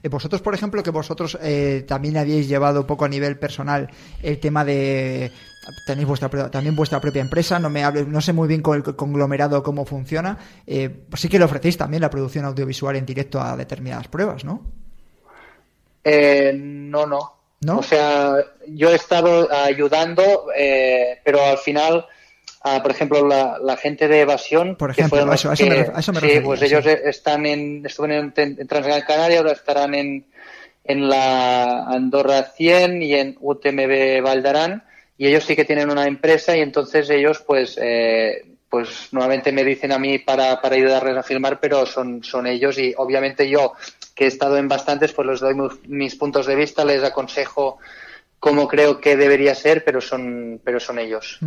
Eh, 0.03 0.09
vosotros, 0.09 0.43
por 0.43 0.55
ejemplo, 0.55 0.83
que 0.83 0.91
vosotros 0.91 1.39
eh, 1.41 1.85
también 1.87 2.17
habéis 2.17 2.49
llevado 2.49 2.81
un 2.83 2.87
poco 2.87 3.05
a 3.05 3.09
nivel 3.09 3.39
personal 3.39 3.89
el 4.23 4.41
tema 4.41 4.65
de 4.65 5.33
tenéis 5.87 6.07
vuestra 6.07 6.29
también 6.51 6.77
vuestra 6.77 7.01
propia 7.01 7.21
empresa, 7.21 7.59
no 7.59 7.71
me 7.71 7.85
hable, 7.85 8.05
no 8.05 8.21
sé 8.21 8.33
muy 8.33 8.49
bien 8.49 8.63
con 8.63 8.77
el 8.77 8.83
conglomerado 8.83 9.63
cómo 9.63 9.85
funciona, 9.85 10.39
eh, 10.67 11.05
sí 11.15 11.29
que 11.29 11.39
le 11.39 11.45
ofrecéis 11.45 11.77
también 11.77 12.01
la 12.01 12.11
producción 12.11 12.45
audiovisual 12.45 12.97
en 12.97 13.07
directo 13.07 13.41
a 13.41 13.57
determinadas 13.57 14.09
pruebas, 14.09 14.45
¿no? 14.45 14.63
Eh, 16.05 16.53
no, 16.55 17.07
no, 17.07 17.79
O 17.79 17.83
sea, 17.83 18.37
yo 18.67 18.91
he 18.91 18.95
estado 18.95 19.53
ayudando, 19.53 20.47
eh, 20.57 21.21
pero 21.25 21.45
al 21.45 21.59
final, 21.59 22.07
ah, 22.63 22.81
por 22.83 22.93
ejemplo, 22.93 23.27
la, 23.27 23.77
gente 23.77 24.09
de 24.09 24.21
evasión, 24.21 24.77
por 24.77 24.91
ejemplo, 24.91 25.27
que 25.27 25.35
eso, 25.35 25.53
eso, 25.53 26.13
me, 26.13 26.21
sí, 26.21 26.41
pues 26.43 26.63
ellos 26.63 26.87
están 26.87 27.45
en, 27.45 27.85
estuvieron 27.85 28.33
en, 28.37 28.57
en 28.59 28.67
Transgran 28.67 29.03
Canaria, 29.03 29.39
ahora 29.39 29.53
estarán 29.53 29.95
en, 29.95 30.25
en 30.85 31.09
la 31.09 31.85
Andorra 31.85 32.45
100 32.45 33.03
y 33.03 33.15
en 33.15 33.37
UTMB 33.39 34.23
Valdarán 34.23 34.88
y 35.19 35.27
ellos 35.27 35.45
sí 35.45 35.57
que 35.57 35.65
tienen 35.65 35.91
una 35.91 36.07
empresa 36.07 36.57
y 36.57 36.61
entonces 36.61 37.11
ellos 37.11 37.43
pues 37.47 37.77
eh, 37.83 38.47
pues 38.71 39.09
nuevamente 39.13 39.51
me 39.53 39.65
dicen 39.65 39.93
a 39.93 39.99
mí 39.99 40.19
para, 40.21 40.61
para 40.61 40.77
ayudarles 40.77 41.17
a 41.17 41.23
filmar 41.23 41.59
pero 41.61 41.85
son, 41.85 42.23
son 42.23 42.47
ellos 42.47 42.79
y 42.79 42.95
obviamente 42.97 43.49
yo 43.51 43.73
que 44.15 44.25
he 44.25 44.29
estado 44.29 44.57
en 44.57 44.69
bastantes 44.69 45.13
pues 45.13 45.27
les 45.27 45.41
doy 45.41 45.55
mis 45.89 46.15
puntos 46.15 46.47
de 46.47 46.55
vista 46.55 46.85
les 46.85 47.03
aconsejo 47.03 47.79
como 48.41 48.69
creo 48.69 49.01
que 49.01 49.17
debería 49.17 49.55
ser, 49.55 49.85
pero 49.85 50.01
son, 50.01 50.61
pero 50.63 50.79
son 50.79 50.99
ellos. 51.01 51.41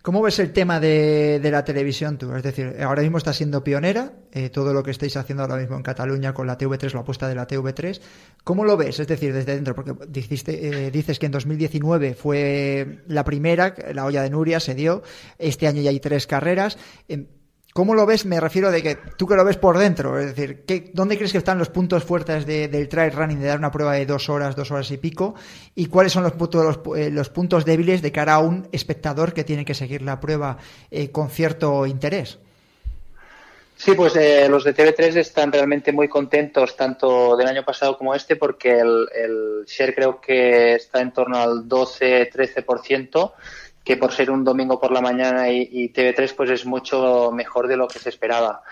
¿Cómo 0.00 0.22
ves 0.22 0.38
el 0.38 0.52
tema 0.52 0.80
de, 0.80 1.40
de, 1.40 1.50
la 1.50 1.62
televisión 1.62 2.16
tú? 2.16 2.34
Es 2.34 2.42
decir, 2.42 2.76
ahora 2.80 3.02
mismo 3.02 3.18
está 3.18 3.34
siendo 3.34 3.62
pionera, 3.62 4.12
eh, 4.32 4.48
todo 4.48 4.72
lo 4.72 4.82
que 4.82 4.90
estáis 4.90 5.16
haciendo 5.18 5.42
ahora 5.42 5.56
mismo 5.56 5.76
en 5.76 5.82
Cataluña 5.82 6.32
con 6.32 6.46
la 6.46 6.56
TV3, 6.56 6.94
la 6.94 7.00
apuesta 7.00 7.28
de 7.28 7.34
la 7.34 7.46
TV3. 7.46 8.00
¿Cómo 8.44 8.64
lo 8.64 8.78
ves? 8.78 8.98
Es 8.98 9.06
decir, 9.06 9.34
desde 9.34 9.56
dentro, 9.56 9.74
porque 9.74 9.92
dijiste, 10.08 10.86
eh, 10.86 10.90
dices 10.90 11.18
que 11.18 11.26
en 11.26 11.32
2019 11.32 12.14
fue 12.14 13.00
la 13.08 13.24
primera, 13.24 13.74
la 13.92 14.06
olla 14.06 14.22
de 14.22 14.30
Nuria 14.30 14.58
se 14.58 14.74
dio, 14.74 15.02
este 15.38 15.66
año 15.66 15.82
ya 15.82 15.90
hay 15.90 16.00
tres 16.00 16.26
carreras. 16.26 16.78
Em, 17.08 17.26
¿Cómo 17.78 17.94
lo 17.94 18.06
ves? 18.06 18.26
Me 18.26 18.40
refiero 18.40 18.72
de 18.72 18.82
que 18.82 18.96
tú 19.16 19.28
que 19.28 19.36
lo 19.36 19.44
ves 19.44 19.56
por 19.56 19.78
dentro, 19.78 20.18
es 20.18 20.34
decir, 20.34 20.64
¿qué, 20.66 20.90
¿dónde 20.92 21.16
crees 21.16 21.30
que 21.30 21.38
están 21.38 21.60
los 21.60 21.68
puntos 21.68 22.02
fuertes 22.02 22.44
del 22.44 22.88
trail 22.88 23.12
running, 23.12 23.38
de 23.38 23.46
dar 23.46 23.58
una 23.58 23.70
prueba 23.70 23.92
de 23.92 24.04
dos 24.04 24.28
horas, 24.28 24.56
dos 24.56 24.72
horas 24.72 24.90
y 24.90 24.96
pico? 24.96 25.36
¿Y 25.76 25.86
cuáles 25.86 26.10
son 26.10 26.24
los 26.24 26.32
puntos, 26.32 26.80
eh, 26.96 27.08
los, 27.08 27.28
puntos 27.28 27.64
débiles 27.64 28.02
de 28.02 28.10
cara 28.10 28.34
a 28.34 28.38
un 28.40 28.66
espectador 28.72 29.32
que 29.32 29.44
tiene 29.44 29.64
que 29.64 29.74
seguir 29.74 30.02
la 30.02 30.18
prueba 30.18 30.58
eh, 30.90 31.12
con 31.12 31.30
cierto 31.30 31.86
interés? 31.86 32.40
Sí, 33.76 33.92
pues 33.92 34.16
eh, 34.16 34.48
los 34.48 34.64
de 34.64 34.74
TV3 34.74 35.16
están 35.16 35.52
realmente 35.52 35.92
muy 35.92 36.08
contentos, 36.08 36.76
tanto 36.76 37.36
del 37.36 37.46
año 37.46 37.64
pasado 37.64 37.96
como 37.96 38.12
este, 38.12 38.34
porque 38.34 38.80
el, 38.80 39.08
el 39.14 39.64
share 39.68 39.94
creo 39.94 40.20
que 40.20 40.74
está 40.74 41.00
en 41.00 41.12
torno 41.12 41.36
al 41.36 41.68
12-13% 41.68 43.32
que 43.88 43.96
por 43.96 44.12
ser 44.12 44.30
un 44.30 44.44
domingo 44.44 44.78
por 44.78 44.92
la 44.92 45.00
mañana 45.00 45.48
y, 45.48 45.90
TV3 45.94 46.34
pues 46.36 46.50
es 46.50 46.66
mucho 46.66 47.32
mejor 47.32 47.66
de 47.68 47.78
lo 47.78 47.88
que 47.88 47.98
se 47.98 48.10
esperaba. 48.10 48.62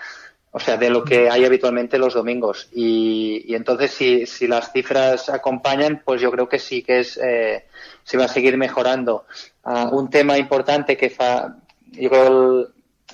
O 0.51 0.59
sea, 0.59 0.77
de 0.77 0.91
lo 0.91 1.03
que 1.03 1.27
hay 1.27 1.43
habitualmente 1.43 1.97
los 1.97 2.13
domingos. 2.13 2.69
Y, 2.71 3.55
entonces, 3.55 3.89
si, 3.89 4.27
si, 4.27 4.45
las 4.45 4.71
cifras 4.71 5.29
acompañan, 5.29 6.03
pues 6.05 6.21
yo 6.21 6.29
creo 6.29 6.47
que 6.47 6.59
sí 6.59 6.83
que 6.83 6.99
es, 6.99 7.17
eh, 7.17 7.65
se 8.03 8.15
va 8.15 8.25
a 8.25 8.27
seguir 8.27 8.59
mejorando. 8.59 9.25
Ah, 9.63 9.89
un 9.91 10.07
tema 10.11 10.37
importante 10.37 10.95
que 10.95 11.09
fa, 11.09 11.55
yo 11.93 12.09
creo 12.11 12.67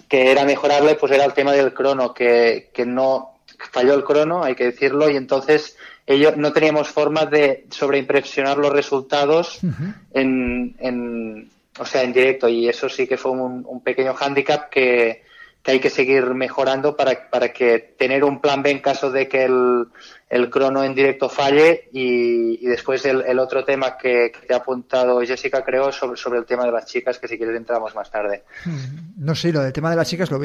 que 0.09 0.29
era 0.29 0.43
mejorable, 0.43 0.95
pues 0.95 1.13
era 1.13 1.23
el 1.23 1.33
tema 1.33 1.53
del 1.53 1.73
crono, 1.73 2.13
que, 2.13 2.69
que 2.73 2.85
no 2.85 3.39
falló 3.71 3.93
el 3.93 4.03
crono, 4.03 4.43
hay 4.43 4.55
que 4.55 4.65
decirlo, 4.65 5.09
y 5.09 5.15
entonces 5.15 5.77
ellos 6.05 6.35
no 6.35 6.51
teníamos 6.51 6.89
forma 6.89 7.25
de 7.25 7.65
sobreimpresionar 7.69 8.57
los 8.57 8.73
resultados 8.73 9.59
en, 10.13 10.75
en, 10.79 11.49
o 11.79 11.85
sea, 11.85 12.03
en 12.03 12.13
directo, 12.13 12.47
y 12.47 12.67
eso 12.67 12.89
sí 12.89 13.07
que 13.07 13.17
fue 13.17 13.31
un, 13.31 13.65
un 13.67 13.81
pequeño 13.81 14.13
hándicap 14.13 14.69
que, 14.69 15.23
que 15.63 15.71
hay 15.71 15.79
que 15.79 15.89
seguir 15.89 16.25
mejorando 16.33 16.95
para, 16.95 17.29
para 17.29 17.53
que 17.53 17.79
tener 17.97 18.23
un 18.25 18.41
plan 18.41 18.61
B 18.61 18.69
en 18.69 18.79
caso 18.79 19.09
de 19.09 19.29
que 19.29 19.45
el, 19.45 19.87
el 20.33 20.49
crono 20.49 20.83
en 20.83 20.95
directo 20.95 21.29
falle 21.29 21.89
y, 21.93 22.65
después 22.65 23.05
el, 23.05 23.37
otro 23.37 23.63
tema 23.63 23.95
que, 23.95 24.31
te 24.47 24.53
ha 24.55 24.57
apuntado 24.57 25.21
Jessica, 25.21 25.63
creo, 25.63 25.91
sobre, 25.91 26.17
sobre 26.17 26.39
el 26.39 26.45
tema 26.45 26.65
de 26.65 26.71
las 26.71 26.87
chicas, 26.87 27.19
que 27.19 27.27
si 27.27 27.37
quieres 27.37 27.55
entramos 27.55 27.93
más 27.93 28.09
tarde. 28.09 28.43
Mm, 28.65 29.23
no 29.23 29.35
sé, 29.35 29.53
lo 29.53 29.61
del 29.61 29.71
tema 29.71 29.91
de 29.91 29.95
las 29.95 30.09
chicas 30.09 30.31
lo, 30.31 30.39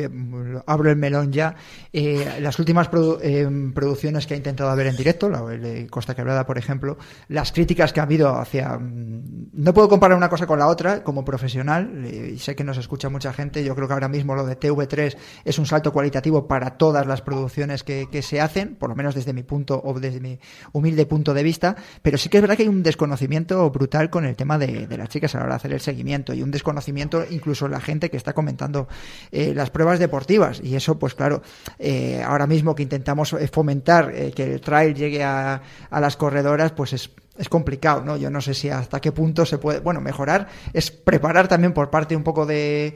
abro 0.66 0.90
el 0.90 0.96
melón 0.96 1.32
ya. 1.32 1.54
Eh, 1.90 2.38
las 2.40 2.58
últimas 2.58 2.90
eh, 3.22 3.48
producciones 3.74 4.26
que 4.26 4.34
ha 4.34 4.36
intentado 4.36 4.76
ver 4.76 4.88
en 4.88 4.96
directo, 4.96 5.30
la 5.30 5.40
de 5.42 5.86
Costa 5.86 6.14
Quebrada, 6.14 6.44
por 6.44 6.58
ejemplo, 6.58 6.98
las 7.28 7.50
críticas 7.52 7.94
que 7.94 8.00
ha 8.00 8.02
habido 8.02 8.36
hacia... 8.36 8.78
Mm, 8.78 9.52
no 9.54 9.72
puedo 9.72 9.88
comparar 9.88 10.18
una 10.18 10.28
cosa 10.28 10.46
con 10.46 10.58
la 10.58 10.66
otra 10.66 11.02
como 11.02 11.24
profesional, 11.24 12.04
eh, 12.04 12.36
sé 12.38 12.54
que 12.54 12.62
nos 12.62 12.76
escucha 12.76 13.08
mucha 13.08 13.32
gente, 13.32 13.64
yo 13.64 13.74
creo 13.74 13.88
que 13.88 13.94
ahora 13.94 14.08
mismo 14.08 14.34
lo 14.34 14.44
de 14.44 14.60
TV3 14.60 15.16
es 15.46 15.58
un 15.58 15.64
salto 15.64 15.94
cualitativo 15.94 16.46
para 16.46 16.76
todas 16.76 17.06
las 17.06 17.22
producciones 17.22 17.84
que, 17.84 18.08
que 18.12 18.20
se 18.20 18.42
hacen, 18.42 18.76
por 18.76 18.90
lo 18.90 18.94
menos 18.94 19.14
desde 19.14 19.32
mi 19.32 19.44
punto 19.44 19.77
o 19.84 19.98
desde 19.98 20.20
mi 20.20 20.38
humilde 20.72 21.06
punto 21.06 21.34
de 21.34 21.42
vista, 21.42 21.76
pero 22.02 22.18
sí 22.18 22.28
que 22.28 22.38
es 22.38 22.42
verdad 22.42 22.56
que 22.56 22.62
hay 22.62 22.68
un 22.68 22.82
desconocimiento 22.82 23.68
brutal 23.70 24.10
con 24.10 24.24
el 24.24 24.36
tema 24.36 24.58
de, 24.58 24.86
las 24.96 25.08
chicas 25.08 25.34
a 25.34 25.38
la 25.38 25.44
hora 25.44 25.54
de 25.54 25.56
hacer 25.56 25.72
el 25.72 25.80
seguimiento 25.80 26.34
y 26.34 26.42
un 26.42 26.50
desconocimiento 26.50 27.24
incluso 27.28 27.68
la 27.68 27.80
gente 27.80 28.10
que 28.10 28.16
está 28.16 28.32
comentando 28.32 28.88
eh, 29.32 29.52
las 29.54 29.70
pruebas 29.70 29.98
deportivas 29.98 30.60
y 30.62 30.76
eso 30.76 30.98
pues 30.98 31.14
claro, 31.14 31.42
eh, 31.78 32.22
ahora 32.24 32.46
mismo 32.46 32.74
que 32.74 32.82
intentamos 32.82 33.32
eh, 33.32 33.48
fomentar 33.48 34.12
que 34.34 34.54
el 34.54 34.60
trail 34.60 34.94
llegue 34.94 35.22
a, 35.22 35.62
las 35.90 36.16
corredoras 36.16 36.72
pues 36.72 36.92
es 36.92 37.48
complicado, 37.48 38.04
¿no? 38.04 38.16
Yo 38.16 38.30
no 38.30 38.40
sé 38.40 38.54
si 38.54 38.68
hasta 38.68 39.00
qué 39.00 39.12
punto 39.12 39.46
se 39.46 39.58
puede, 39.58 39.80
bueno, 39.80 40.00
mejorar, 40.00 40.48
es 40.72 40.90
preparar 40.90 41.46
también 41.46 41.72
por 41.72 41.90
parte 41.90 42.16
un 42.16 42.24
poco 42.24 42.46
de, 42.46 42.94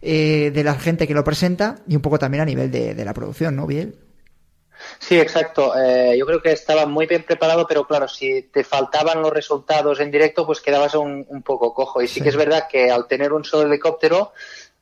de 0.00 0.64
la 0.64 0.74
gente 0.74 1.06
que 1.06 1.14
lo 1.14 1.24
presenta 1.24 1.76
y 1.86 1.96
un 1.96 2.02
poco 2.02 2.18
también 2.18 2.42
a 2.42 2.46
nivel 2.46 2.70
de, 2.70 2.94
de 2.94 3.04
la 3.04 3.12
producción, 3.12 3.56
¿no, 3.56 3.66
Biel? 3.66 3.94
Sí, 4.98 5.18
exacto. 5.18 5.72
Eh, 5.76 6.16
yo 6.18 6.26
creo 6.26 6.42
que 6.42 6.52
estaba 6.52 6.86
muy 6.86 7.06
bien 7.06 7.24
preparado, 7.24 7.66
pero 7.66 7.86
claro, 7.86 8.08
si 8.08 8.42
te 8.42 8.64
faltaban 8.64 9.20
los 9.20 9.32
resultados 9.32 10.00
en 10.00 10.10
directo, 10.10 10.46
pues 10.46 10.60
quedabas 10.60 10.94
un, 10.94 11.24
un 11.28 11.42
poco 11.42 11.74
cojo. 11.74 12.02
Y 12.02 12.08
sí, 12.08 12.20
que 12.20 12.28
es 12.28 12.36
verdad 12.36 12.68
que 12.70 12.90
al 12.90 13.06
tener 13.06 13.32
un 13.32 13.44
solo 13.44 13.66
helicóptero, 13.66 14.32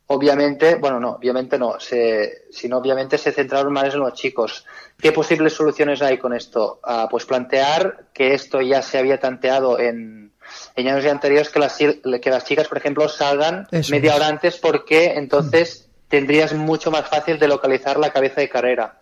obviamente, 0.07 0.75
bueno, 0.75 0.99
no, 0.99 1.11
obviamente 1.11 1.57
no, 1.57 1.79
se, 1.79 2.43
sino 2.51 2.77
obviamente 2.77 3.17
se 3.17 3.31
centraron 3.31 3.71
más 3.71 3.93
en 3.93 4.01
los 4.01 4.13
chicos. 4.13 4.65
¿Qué 4.99 5.11
posibles 5.11 5.53
soluciones 5.53 6.01
hay 6.01 6.17
con 6.17 6.33
esto? 6.33 6.79
Ah, 6.83 7.07
pues 7.09 7.25
plantear 7.25 8.05
que 8.13 8.33
esto 8.33 8.61
ya 8.61 8.81
se 8.81 8.97
había 8.97 9.19
tanteado 9.19 9.79
en, 9.79 10.31
en 10.75 10.87
años 10.87 11.05
anteriores, 11.05 11.49
que 11.49 11.59
las, 11.59 11.77
que 11.77 12.29
las 12.29 12.45
chicas, 12.45 12.67
por 12.67 12.77
ejemplo, 12.77 13.07
salgan 13.07 13.67
media 13.89 14.15
hora 14.15 14.27
antes 14.27 14.57
porque 14.57 15.13
entonces 15.13 15.87
tendrías 16.07 16.53
mucho 16.53 16.91
más 16.91 17.07
fácil 17.07 17.39
de 17.39 17.47
localizar 17.47 17.97
la 17.97 18.11
cabeza 18.11 18.41
de 18.41 18.49
carrera. 18.49 18.99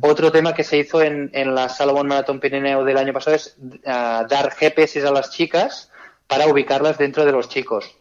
Otro 0.00 0.30
tema 0.30 0.54
que 0.54 0.64
se 0.64 0.78
hizo 0.78 1.02
en, 1.02 1.30
en 1.32 1.54
la 1.54 1.68
Salomon 1.68 2.06
Marathon 2.06 2.40
Pirineo 2.40 2.84
del 2.84 2.98
año 2.98 3.12
pasado 3.12 3.36
es 3.36 3.56
uh, 3.58 4.26
dar 4.28 4.52
GPS 4.52 5.06
a 5.06 5.10
las 5.10 5.30
chicas 5.30 5.90
para 6.26 6.46
ubicarlas 6.46 6.98
dentro 6.98 7.24
de 7.24 7.32
los 7.32 7.48
chicos. 7.48 7.96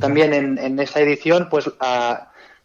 También 0.00 0.34
en, 0.34 0.58
en 0.58 0.78
esa 0.80 1.00
edición, 1.00 1.48
pues, 1.48 1.68
uh, 1.68 1.72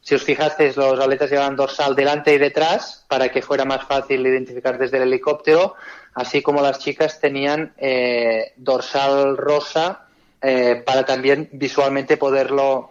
si 0.01 0.15
os 0.15 0.23
fijasteis, 0.23 0.75
los 0.75 0.99
atletas 0.99 1.29
llevaban 1.29 1.55
dorsal 1.55 1.95
delante 1.95 2.33
y 2.33 2.39
detrás 2.39 3.05
para 3.07 3.29
que 3.29 3.43
fuera 3.43 3.65
más 3.65 3.85
fácil 3.85 4.25
identificar 4.25 4.77
desde 4.79 4.97
el 4.97 5.03
helicóptero, 5.03 5.75
así 6.15 6.41
como 6.41 6.61
las 6.61 6.79
chicas 6.79 7.19
tenían 7.19 7.73
eh, 7.77 8.53
dorsal 8.57 9.37
rosa 9.37 10.07
eh, 10.41 10.81
para 10.83 11.05
también 11.05 11.49
visualmente 11.51 12.17
poderlo 12.17 12.89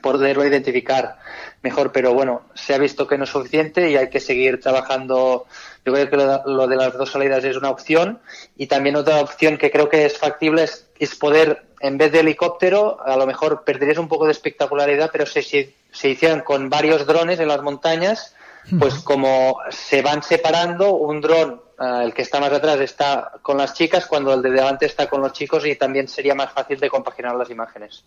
poderlo 0.00 0.46
identificar 0.46 1.18
mejor, 1.62 1.92
pero 1.92 2.14
bueno, 2.14 2.42
se 2.54 2.74
ha 2.74 2.78
visto 2.78 3.06
que 3.06 3.18
no 3.18 3.24
es 3.24 3.30
suficiente 3.30 3.90
y 3.90 3.96
hay 3.96 4.10
que 4.10 4.20
seguir 4.20 4.60
trabajando. 4.60 5.46
Yo 5.84 5.92
creo 5.92 6.10
que 6.10 6.16
lo 6.16 6.66
de 6.66 6.76
las 6.76 6.94
dos 6.94 7.10
salidas 7.10 7.44
es 7.44 7.56
una 7.56 7.70
opción 7.70 8.20
y 8.56 8.66
también 8.66 8.96
otra 8.96 9.20
opción 9.20 9.56
que 9.58 9.70
creo 9.70 9.88
que 9.88 10.04
es 10.04 10.18
factible 10.18 10.64
es, 10.64 10.88
es 10.98 11.14
poder, 11.14 11.64
en 11.80 11.98
vez 11.98 12.12
de 12.12 12.20
helicóptero, 12.20 12.98
a 13.04 13.16
lo 13.16 13.26
mejor 13.26 13.64
perderías 13.64 13.98
un 13.98 14.08
poco 14.08 14.26
de 14.26 14.32
espectacularidad, 14.32 15.10
pero 15.12 15.26
si 15.26 15.42
se 15.42 16.08
hicieran 16.08 16.40
con 16.40 16.68
varios 16.70 17.06
drones 17.06 17.40
en 17.40 17.48
las 17.48 17.62
montañas, 17.62 18.34
pues 18.78 18.94
como 18.96 19.58
se 19.70 20.02
van 20.02 20.22
separando, 20.22 20.92
un 20.94 21.20
dron 21.20 21.62
Ah, 21.80 22.02
el 22.04 22.12
que 22.12 22.22
está 22.22 22.40
más 22.40 22.52
atrás 22.52 22.80
está 22.80 23.30
con 23.40 23.56
las 23.56 23.72
chicas 23.72 24.06
cuando 24.06 24.34
el 24.34 24.42
de 24.42 24.50
delante 24.50 24.86
está 24.86 25.06
con 25.06 25.20
los 25.20 25.32
chicos 25.32 25.64
y 25.64 25.76
también 25.76 26.08
sería 26.08 26.34
más 26.34 26.52
fácil 26.52 26.80
de 26.80 26.90
compaginar 26.90 27.36
las 27.36 27.50
imágenes. 27.50 28.02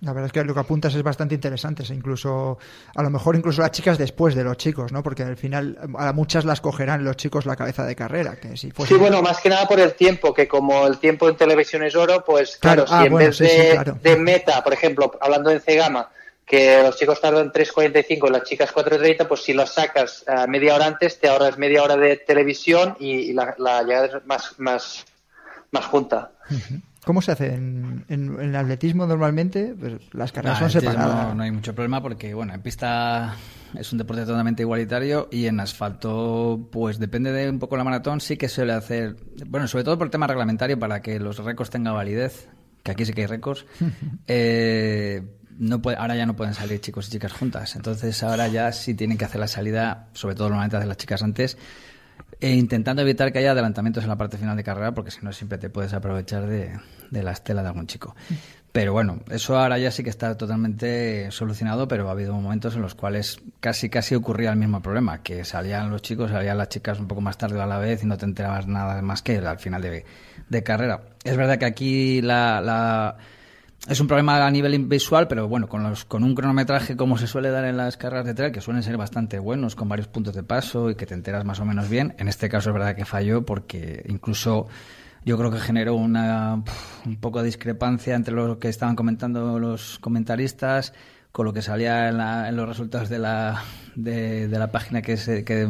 La 0.00 0.12
verdad 0.12 0.26
es 0.26 0.32
que 0.32 0.44
lo 0.44 0.54
que 0.54 0.60
apuntas 0.60 0.94
es 0.94 1.02
bastante 1.02 1.34
interesante, 1.34 1.82
incluso 1.92 2.58
a 2.94 3.02
lo 3.02 3.10
mejor 3.10 3.34
incluso 3.34 3.62
las 3.62 3.72
chicas 3.72 3.98
después 3.98 4.36
de 4.36 4.44
los 4.44 4.56
chicos, 4.58 4.92
¿no? 4.92 5.02
Porque 5.02 5.24
al 5.24 5.36
final 5.36 5.76
a 5.98 6.12
muchas 6.12 6.44
las 6.44 6.60
cogerán 6.60 7.02
los 7.02 7.16
chicos 7.16 7.46
la 7.46 7.56
cabeza 7.56 7.84
de 7.84 7.96
carrera, 7.96 8.36
que 8.36 8.56
si 8.56 8.70
Sí, 8.86 8.94
bueno, 8.94 9.20
más 9.22 9.40
que 9.40 9.48
nada 9.48 9.66
por 9.66 9.80
el 9.80 9.94
tiempo, 9.94 10.32
que 10.32 10.46
como 10.46 10.86
el 10.86 10.98
tiempo 10.98 11.28
en 11.28 11.36
televisión 11.36 11.82
es 11.82 11.96
oro, 11.96 12.22
pues 12.24 12.58
claro, 12.58 12.84
ah, 12.88 13.00
si 13.00 13.06
en 13.08 13.16
vez 13.16 13.38
de, 13.38 13.94
de, 14.02 14.16
meta, 14.16 14.62
por 14.62 14.72
ejemplo, 14.72 15.10
hablando 15.20 15.50
en 15.50 15.60
Cegama, 15.60 16.10
que 16.46 16.80
los 16.80 16.96
chicos 16.96 17.20
tardan 17.20 17.50
3.45 17.50 18.28
y 18.28 18.32
las 18.32 18.44
chicas 18.44 18.72
4.30, 18.72 19.26
pues 19.26 19.42
si 19.42 19.52
los 19.52 19.68
sacas 19.68 20.24
uh, 20.28 20.48
media 20.48 20.76
hora 20.76 20.86
antes, 20.86 21.18
te 21.18 21.28
ahorras 21.28 21.58
media 21.58 21.82
hora 21.82 21.96
de 21.96 22.16
televisión 22.18 22.96
y, 23.00 23.32
la, 23.32 23.54
la, 23.58 23.82
llegada 23.82 24.06
es 24.06 24.26
más, 24.26 24.54
más, 24.58 25.04
más 25.72 25.84
junta. 25.86 26.30
¿Cómo 27.04 27.20
se 27.20 27.32
hace? 27.32 27.54
En, 27.54 28.04
en, 28.08 28.54
atletismo 28.54 29.06
normalmente 29.06 29.74
pues, 29.78 29.94
las 30.12 30.30
carreras 30.30 30.60
son 30.60 30.70
separadas. 30.70 31.28
No, 31.28 31.34
no, 31.34 31.42
hay 31.42 31.50
mucho 31.50 31.74
problema 31.74 32.00
porque, 32.00 32.32
bueno, 32.32 32.54
en 32.54 32.62
pista 32.62 33.34
es 33.76 33.90
un 33.90 33.98
deporte 33.98 34.24
totalmente 34.24 34.62
igualitario 34.62 35.28
y 35.32 35.46
en 35.46 35.58
asfalto, 35.58 36.68
pues 36.70 37.00
depende 37.00 37.32
de 37.32 37.50
un 37.50 37.58
poco 37.58 37.76
la 37.76 37.82
maratón, 37.82 38.20
sí 38.20 38.36
que 38.36 38.48
suele 38.48 38.72
hacer, 38.72 39.16
bueno, 39.46 39.66
sobre 39.66 39.82
todo 39.82 39.98
por 39.98 40.06
el 40.06 40.10
tema 40.12 40.28
reglamentario 40.28 40.78
para 40.78 41.02
que 41.02 41.18
los 41.18 41.38
récords 41.38 41.70
tengan 41.70 41.94
validez, 41.94 42.48
que 42.84 42.92
aquí 42.92 43.04
sí 43.04 43.12
que 43.12 43.22
hay 43.22 43.26
récords. 43.26 43.66
eh, 44.28 45.22
no 45.58 45.80
ahora 45.96 46.16
ya 46.16 46.26
no 46.26 46.36
pueden 46.36 46.54
salir 46.54 46.80
chicos 46.80 47.08
y 47.08 47.12
chicas 47.12 47.32
juntas. 47.32 47.76
Entonces 47.76 48.22
ahora 48.22 48.48
ya 48.48 48.72
sí 48.72 48.94
tienen 48.94 49.18
que 49.18 49.24
hacer 49.24 49.40
la 49.40 49.48
salida, 49.48 50.08
sobre 50.12 50.34
todo 50.34 50.48
normalmente 50.48 50.76
hacen 50.76 50.88
las 50.88 50.98
chicas 50.98 51.22
antes, 51.22 51.56
e 52.40 52.50
intentando 52.50 53.02
evitar 53.02 53.32
que 53.32 53.38
haya 53.38 53.52
adelantamientos 53.52 54.04
en 54.04 54.10
la 54.10 54.16
parte 54.16 54.36
final 54.36 54.56
de 54.56 54.64
carrera, 54.64 54.92
porque 54.92 55.10
si 55.10 55.20
no 55.22 55.32
siempre 55.32 55.58
te 55.58 55.70
puedes 55.70 55.92
aprovechar 55.92 56.46
de, 56.46 56.78
la 57.10 57.32
estela 57.32 57.62
de 57.62 57.68
algún 57.68 57.86
chico. 57.86 58.14
Pero 58.72 58.92
bueno, 58.92 59.20
eso 59.30 59.58
ahora 59.58 59.78
ya 59.78 59.90
sí 59.90 60.04
que 60.04 60.10
está 60.10 60.36
totalmente 60.36 61.30
solucionado, 61.30 61.88
pero 61.88 62.08
ha 62.08 62.12
habido 62.12 62.34
momentos 62.34 62.74
en 62.74 62.82
los 62.82 62.94
cuales 62.94 63.40
casi 63.60 63.88
casi 63.88 64.14
ocurría 64.14 64.50
el 64.50 64.56
mismo 64.56 64.82
problema, 64.82 65.22
que 65.22 65.46
salían 65.46 65.90
los 65.90 66.02
chicos, 66.02 66.30
salían 66.30 66.58
las 66.58 66.68
chicas 66.68 67.00
un 67.00 67.08
poco 67.08 67.22
más 67.22 67.38
tarde 67.38 67.60
a 67.60 67.66
la 67.66 67.78
vez 67.78 68.02
y 68.02 68.06
no 68.06 68.18
te 68.18 68.26
enterabas 68.26 68.66
nada 68.66 69.00
más 69.00 69.22
que 69.22 69.38
al 69.38 69.58
final 69.58 69.80
de, 69.80 70.62
carrera. 70.62 71.00
Es 71.24 71.38
verdad 71.38 71.58
que 71.58 71.64
aquí 71.64 72.20
la 72.20 73.16
es 73.88 74.00
un 74.00 74.06
problema 74.08 74.44
a 74.44 74.50
nivel 74.50 74.78
visual, 74.86 75.28
pero 75.28 75.46
bueno, 75.48 75.68
con, 75.68 75.82
los, 75.82 76.04
con 76.04 76.24
un 76.24 76.34
cronometraje 76.34 76.96
como 76.96 77.16
se 77.18 77.26
suele 77.26 77.50
dar 77.50 77.64
en 77.64 77.76
las 77.76 77.96
carreras 77.96 78.26
de 78.26 78.34
trail, 78.34 78.52
que 78.52 78.60
suelen 78.60 78.82
ser 78.82 78.96
bastante 78.96 79.38
buenos, 79.38 79.76
con 79.76 79.88
varios 79.88 80.08
puntos 80.08 80.34
de 80.34 80.42
paso 80.42 80.90
y 80.90 80.96
que 80.96 81.06
te 81.06 81.14
enteras 81.14 81.44
más 81.44 81.60
o 81.60 81.64
menos 81.64 81.88
bien. 81.88 82.14
En 82.18 82.28
este 82.28 82.48
caso 82.48 82.70
es 82.70 82.74
verdad 82.74 82.96
que 82.96 83.04
falló 83.04 83.44
porque 83.44 84.04
incluso 84.08 84.66
yo 85.24 85.38
creo 85.38 85.50
que 85.50 85.58
generó 85.58 85.94
una, 85.94 86.62
un 87.04 87.16
poco 87.16 87.40
de 87.40 87.46
discrepancia 87.46 88.14
entre 88.14 88.34
lo 88.34 88.58
que 88.58 88.68
estaban 88.68 88.96
comentando 88.96 89.58
los 89.58 89.98
comentaristas 90.00 90.92
con 91.36 91.44
lo 91.44 91.52
que 91.52 91.60
salía 91.60 92.08
en, 92.08 92.56
los 92.56 92.66
resultados 92.66 93.10
de 93.10 93.18
la, 93.18 93.62
de, 93.94 94.48
la 94.48 94.72
página 94.72 95.02
que, 95.02 95.18
se, 95.18 95.44
que, 95.44 95.68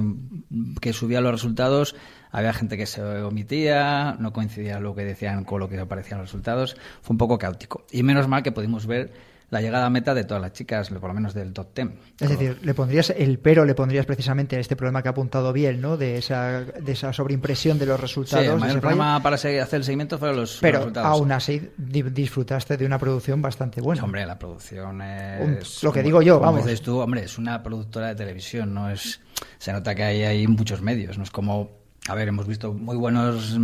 que 0.81 0.93
subía 0.93 1.21
los 1.21 1.33
resultados 1.33 1.97
había 2.31 2.53
gente 2.53 2.77
que 2.77 2.87
se 2.87 3.03
omitía, 3.03 4.15
no 4.21 4.33
coincidía 4.33 4.79
lo 4.79 4.95
que 4.95 5.05
decían 5.05 5.43
con 5.43 5.59
lo 5.59 5.69
que 5.69 5.77
aparecían 5.81 6.21
los 6.21 6.29
resultados, 6.29 6.77
fue 7.03 7.15
un 7.15 7.19
poco 7.19 7.37
caótico. 7.37 7.85
Y 7.91 8.05
menos 8.05 8.29
mal 8.29 8.45
que 8.45 8.53
pudimos 8.53 8.87
ver 8.87 9.13
la 9.51 9.61
llegada 9.61 9.87
a 9.87 9.91
meta 9.91 10.15
de 10.15 10.25
todas 10.25 10.43
las 10.43 10.53
chicas, 10.53 10.91
por 10.91 11.09
lo 11.09 11.15
menos 11.15 11.33
del 11.35 11.53
top 11.53 11.73
ten. 11.73 11.99
Es 12.19 12.29
decir, 12.29 12.59
le 12.63 12.75
pondrías 12.75 13.11
el 13.11 13.39
pero, 13.39 13.65
le 13.65 13.75
pondrías 13.75 14.05
precisamente 14.05 14.57
a 14.57 14.61
este 14.61 14.75
problema 14.75 15.03
que 15.03 15.09
ha 15.09 15.13
apuntado 15.13 15.53
bien, 15.53 15.81
¿no? 15.81 15.97
De 15.97 16.19
esa, 16.19 16.63
de 16.63 16.93
esa 16.93 17.13
sobreimpresión 17.13 17.79
de 17.79 17.87
los 17.87 18.01
resultados. 18.01 18.45
Sí, 18.45 18.51
el 18.51 18.59
mayor 18.59 18.81
problema 18.81 19.23
para 19.23 19.37
hacer 19.37 19.67
el 19.71 19.85
seguimiento 19.85 20.19
fueron 20.19 20.39
los, 20.39 20.59
pero 20.61 20.79
resultados. 20.79 21.09
aún 21.09 21.33
así 21.33 21.71
disfrutaste 21.77 22.77
de 22.77 22.87
una 22.87 22.99
producción 22.99 23.41
bastante 23.41 23.81
buena. 23.81 24.03
Hombre, 24.03 24.27
la 24.27 24.39
producción 24.39 25.01
es... 25.03 25.83
lo 25.83 25.93
que 25.93 26.03
digo 26.03 26.23
yo, 26.23 26.41
vamos. 26.41 26.65
Dices 26.65 26.83
tú, 26.83 26.99
hombre, 26.99 27.25
es 27.25 27.39
una 27.39 27.63
productora 27.63 28.09
de 28.09 28.15
televisión, 28.17 28.75
no 28.75 28.91
es... 28.91 29.21
Se 29.59 29.73
nota 29.73 29.95
que 29.95 30.03
hay, 30.03 30.23
hay 30.23 30.47
muchos 30.47 30.83
medios, 30.83 31.19
no 31.19 31.25
es 31.25 31.31
como 31.31 31.71
a 32.09 32.15
ver, 32.15 32.29
hemos 32.29 32.47
visto 32.47 32.73
muy 32.73 32.97
buenos. 32.97 33.59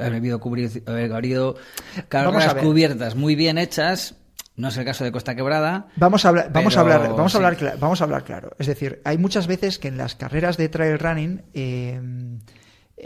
Ha 0.00 0.06
habido, 0.06 0.40
cubiertas 2.60 3.14
muy 3.14 3.36
bien 3.36 3.56
hechas. 3.56 4.16
No 4.58 4.68
es 4.68 4.76
el 4.76 4.84
caso 4.84 5.04
de 5.04 5.12
Costa 5.12 5.36
Quebrada. 5.36 5.86
Vamos 5.94 6.24
a 6.24 6.30
hablar, 6.30 6.50
vamos 6.52 6.76
a 6.76 6.80
hablar, 6.80 7.08
vamos 7.10 7.34
a 7.34 7.38
hablar, 7.38 7.78
vamos 7.78 8.00
a 8.00 8.04
hablar 8.04 8.24
claro. 8.24 8.56
Es 8.58 8.66
decir, 8.66 9.00
hay 9.04 9.16
muchas 9.16 9.46
veces 9.46 9.78
que 9.78 9.86
en 9.86 9.96
las 9.96 10.16
carreras 10.16 10.56
de 10.56 10.68
trail 10.68 10.98
running 10.98 11.42
eh, 11.54 12.00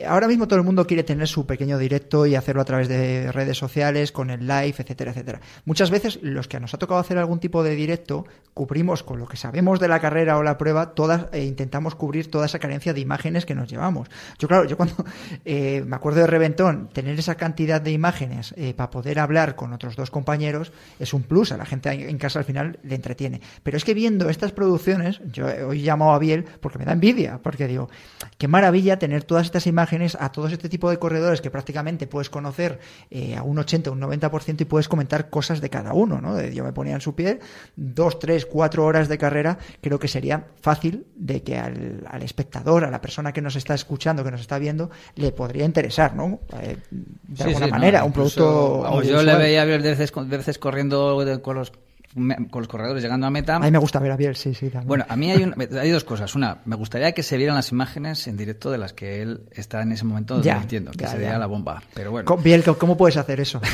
Ahora 0.06 0.26
mismo 0.26 0.48
todo 0.48 0.58
el 0.58 0.64
mundo 0.64 0.86
quiere 0.86 1.02
tener 1.02 1.28
su 1.28 1.44
pequeño 1.46 1.76
directo 1.76 2.24
y 2.24 2.34
hacerlo 2.34 2.62
a 2.62 2.64
través 2.64 2.88
de 2.88 3.30
redes 3.30 3.58
sociales, 3.58 4.10
con 4.10 4.30
el 4.30 4.46
live, 4.46 4.74
etcétera, 4.78 5.10
etcétera. 5.10 5.40
Muchas 5.66 5.90
veces 5.90 6.18
los 6.22 6.48
que 6.48 6.58
nos 6.60 6.72
ha 6.72 6.78
tocado 6.78 6.98
hacer 6.98 7.18
algún 7.18 7.40
tipo 7.40 7.62
de 7.62 7.74
directo, 7.74 8.24
cubrimos 8.54 9.02
con 9.02 9.18
lo 9.18 9.26
que 9.26 9.36
sabemos 9.36 9.80
de 9.80 9.88
la 9.88 10.00
carrera 10.00 10.38
o 10.38 10.42
la 10.42 10.56
prueba, 10.56 10.94
todas, 10.94 11.26
e 11.32 11.44
intentamos 11.44 11.94
cubrir 11.94 12.30
toda 12.30 12.46
esa 12.46 12.58
carencia 12.58 12.94
de 12.94 13.00
imágenes 13.00 13.44
que 13.44 13.54
nos 13.54 13.68
llevamos. 13.70 14.08
Yo, 14.38 14.48
claro, 14.48 14.64
yo 14.64 14.78
cuando 14.78 14.94
eh, 15.44 15.84
me 15.86 15.96
acuerdo 15.96 16.20
de 16.20 16.26
Reventón, 16.26 16.88
tener 16.92 17.18
esa 17.18 17.34
cantidad 17.34 17.80
de 17.80 17.92
imágenes 17.92 18.54
eh, 18.56 18.72
para 18.72 18.90
poder 18.90 19.18
hablar 19.18 19.56
con 19.56 19.74
otros 19.74 19.94
dos 19.94 20.10
compañeros 20.10 20.72
es 21.00 21.12
un 21.12 21.22
plus. 21.22 21.52
A 21.52 21.58
la 21.58 21.66
gente 21.66 21.90
en 21.90 22.18
casa 22.18 22.38
al 22.38 22.46
final 22.46 22.78
le 22.82 22.94
entretiene. 22.94 23.42
Pero 23.62 23.76
es 23.76 23.84
que 23.84 23.92
viendo 23.92 24.30
estas 24.30 24.52
producciones, 24.52 25.20
yo 25.30 25.46
hoy 25.68 25.82
llamo 25.82 26.14
a 26.14 26.18
Biel 26.18 26.44
porque 26.60 26.78
me 26.78 26.86
da 26.86 26.92
envidia, 26.92 27.40
porque 27.42 27.66
digo, 27.66 27.90
qué 28.38 28.48
maravilla 28.48 28.98
tener 28.98 29.24
todas 29.24 29.44
estas 29.46 29.66
imágenes 29.66 29.81
a 30.18 30.32
todos 30.32 30.52
este 30.52 30.68
tipo 30.68 30.90
de 30.90 30.98
corredores 30.98 31.40
que 31.40 31.50
prácticamente 31.50 32.06
puedes 32.06 32.30
conocer 32.30 32.78
eh, 33.10 33.36
a 33.36 33.42
un 33.42 33.58
80, 33.58 33.90
un 33.90 34.00
90% 34.00 34.60
y 34.60 34.64
puedes 34.64 34.88
comentar 34.88 35.30
cosas 35.30 35.60
de 35.60 35.70
cada 35.70 35.92
uno, 35.92 36.20
¿no? 36.20 36.40
Yo 36.40 36.64
me 36.64 36.72
ponía 36.72 36.94
en 36.94 37.00
su 37.00 37.14
piel, 37.14 37.40
dos, 37.76 38.18
tres, 38.18 38.46
cuatro 38.46 38.84
horas 38.84 39.08
de 39.08 39.18
carrera, 39.18 39.58
creo 39.80 39.98
que 39.98 40.08
sería 40.08 40.46
fácil 40.60 41.06
de 41.14 41.42
que 41.42 41.58
al, 41.58 42.22
espectador, 42.22 42.84
a 42.84 42.90
la 42.90 43.00
persona 43.00 43.32
que 43.32 43.42
nos 43.42 43.56
está 43.56 43.74
escuchando, 43.74 44.24
que 44.24 44.30
nos 44.30 44.40
está 44.40 44.58
viendo, 44.58 44.90
le 45.16 45.32
podría 45.32 45.64
interesar, 45.64 46.14
¿no? 46.14 46.40
Eh, 46.60 46.76
de 46.90 47.44
alguna 47.44 47.66
manera, 47.68 48.04
un 48.04 48.12
producto... 48.12 49.02
yo 49.02 49.22
le 49.22 49.36
veía 49.36 49.64
veces, 49.64 50.12
veces 50.26 50.58
corriendo 50.58 51.40
con 51.42 51.56
los 51.56 51.72
con 52.14 52.62
los 52.62 52.68
corredores 52.68 53.02
llegando 53.02 53.26
a 53.26 53.30
meta. 53.30 53.56
A 53.56 53.60
mí 53.60 53.70
me 53.70 53.78
gusta 53.78 53.98
ver 53.98 54.12
a 54.12 54.16
Biel, 54.16 54.36
sí, 54.36 54.54
sí. 54.54 54.70
Bueno, 54.84 55.04
a 55.08 55.16
mí 55.16 55.30
hay, 55.30 55.50
hay 55.80 55.90
dos 55.90 56.04
cosas. 56.04 56.34
Una, 56.34 56.58
me 56.64 56.76
gustaría 56.76 57.12
que 57.12 57.22
se 57.22 57.36
vieran 57.36 57.56
las 57.56 57.72
imágenes 57.72 58.26
en 58.26 58.36
directo 58.36 58.70
de 58.70 58.78
las 58.78 58.92
que 58.92 59.22
él 59.22 59.42
está 59.52 59.82
en 59.82 59.92
ese 59.92 60.04
momento 60.04 60.40
entiendo 60.42 60.92
que 60.92 61.06
sería 61.06 61.38
la 61.38 61.46
bomba. 61.46 61.82
Pero 61.94 62.10
bueno. 62.10 62.36
Biel, 62.36 62.62
¿cómo 62.78 62.96
puedes 62.96 63.16
hacer 63.16 63.40
eso? 63.40 63.60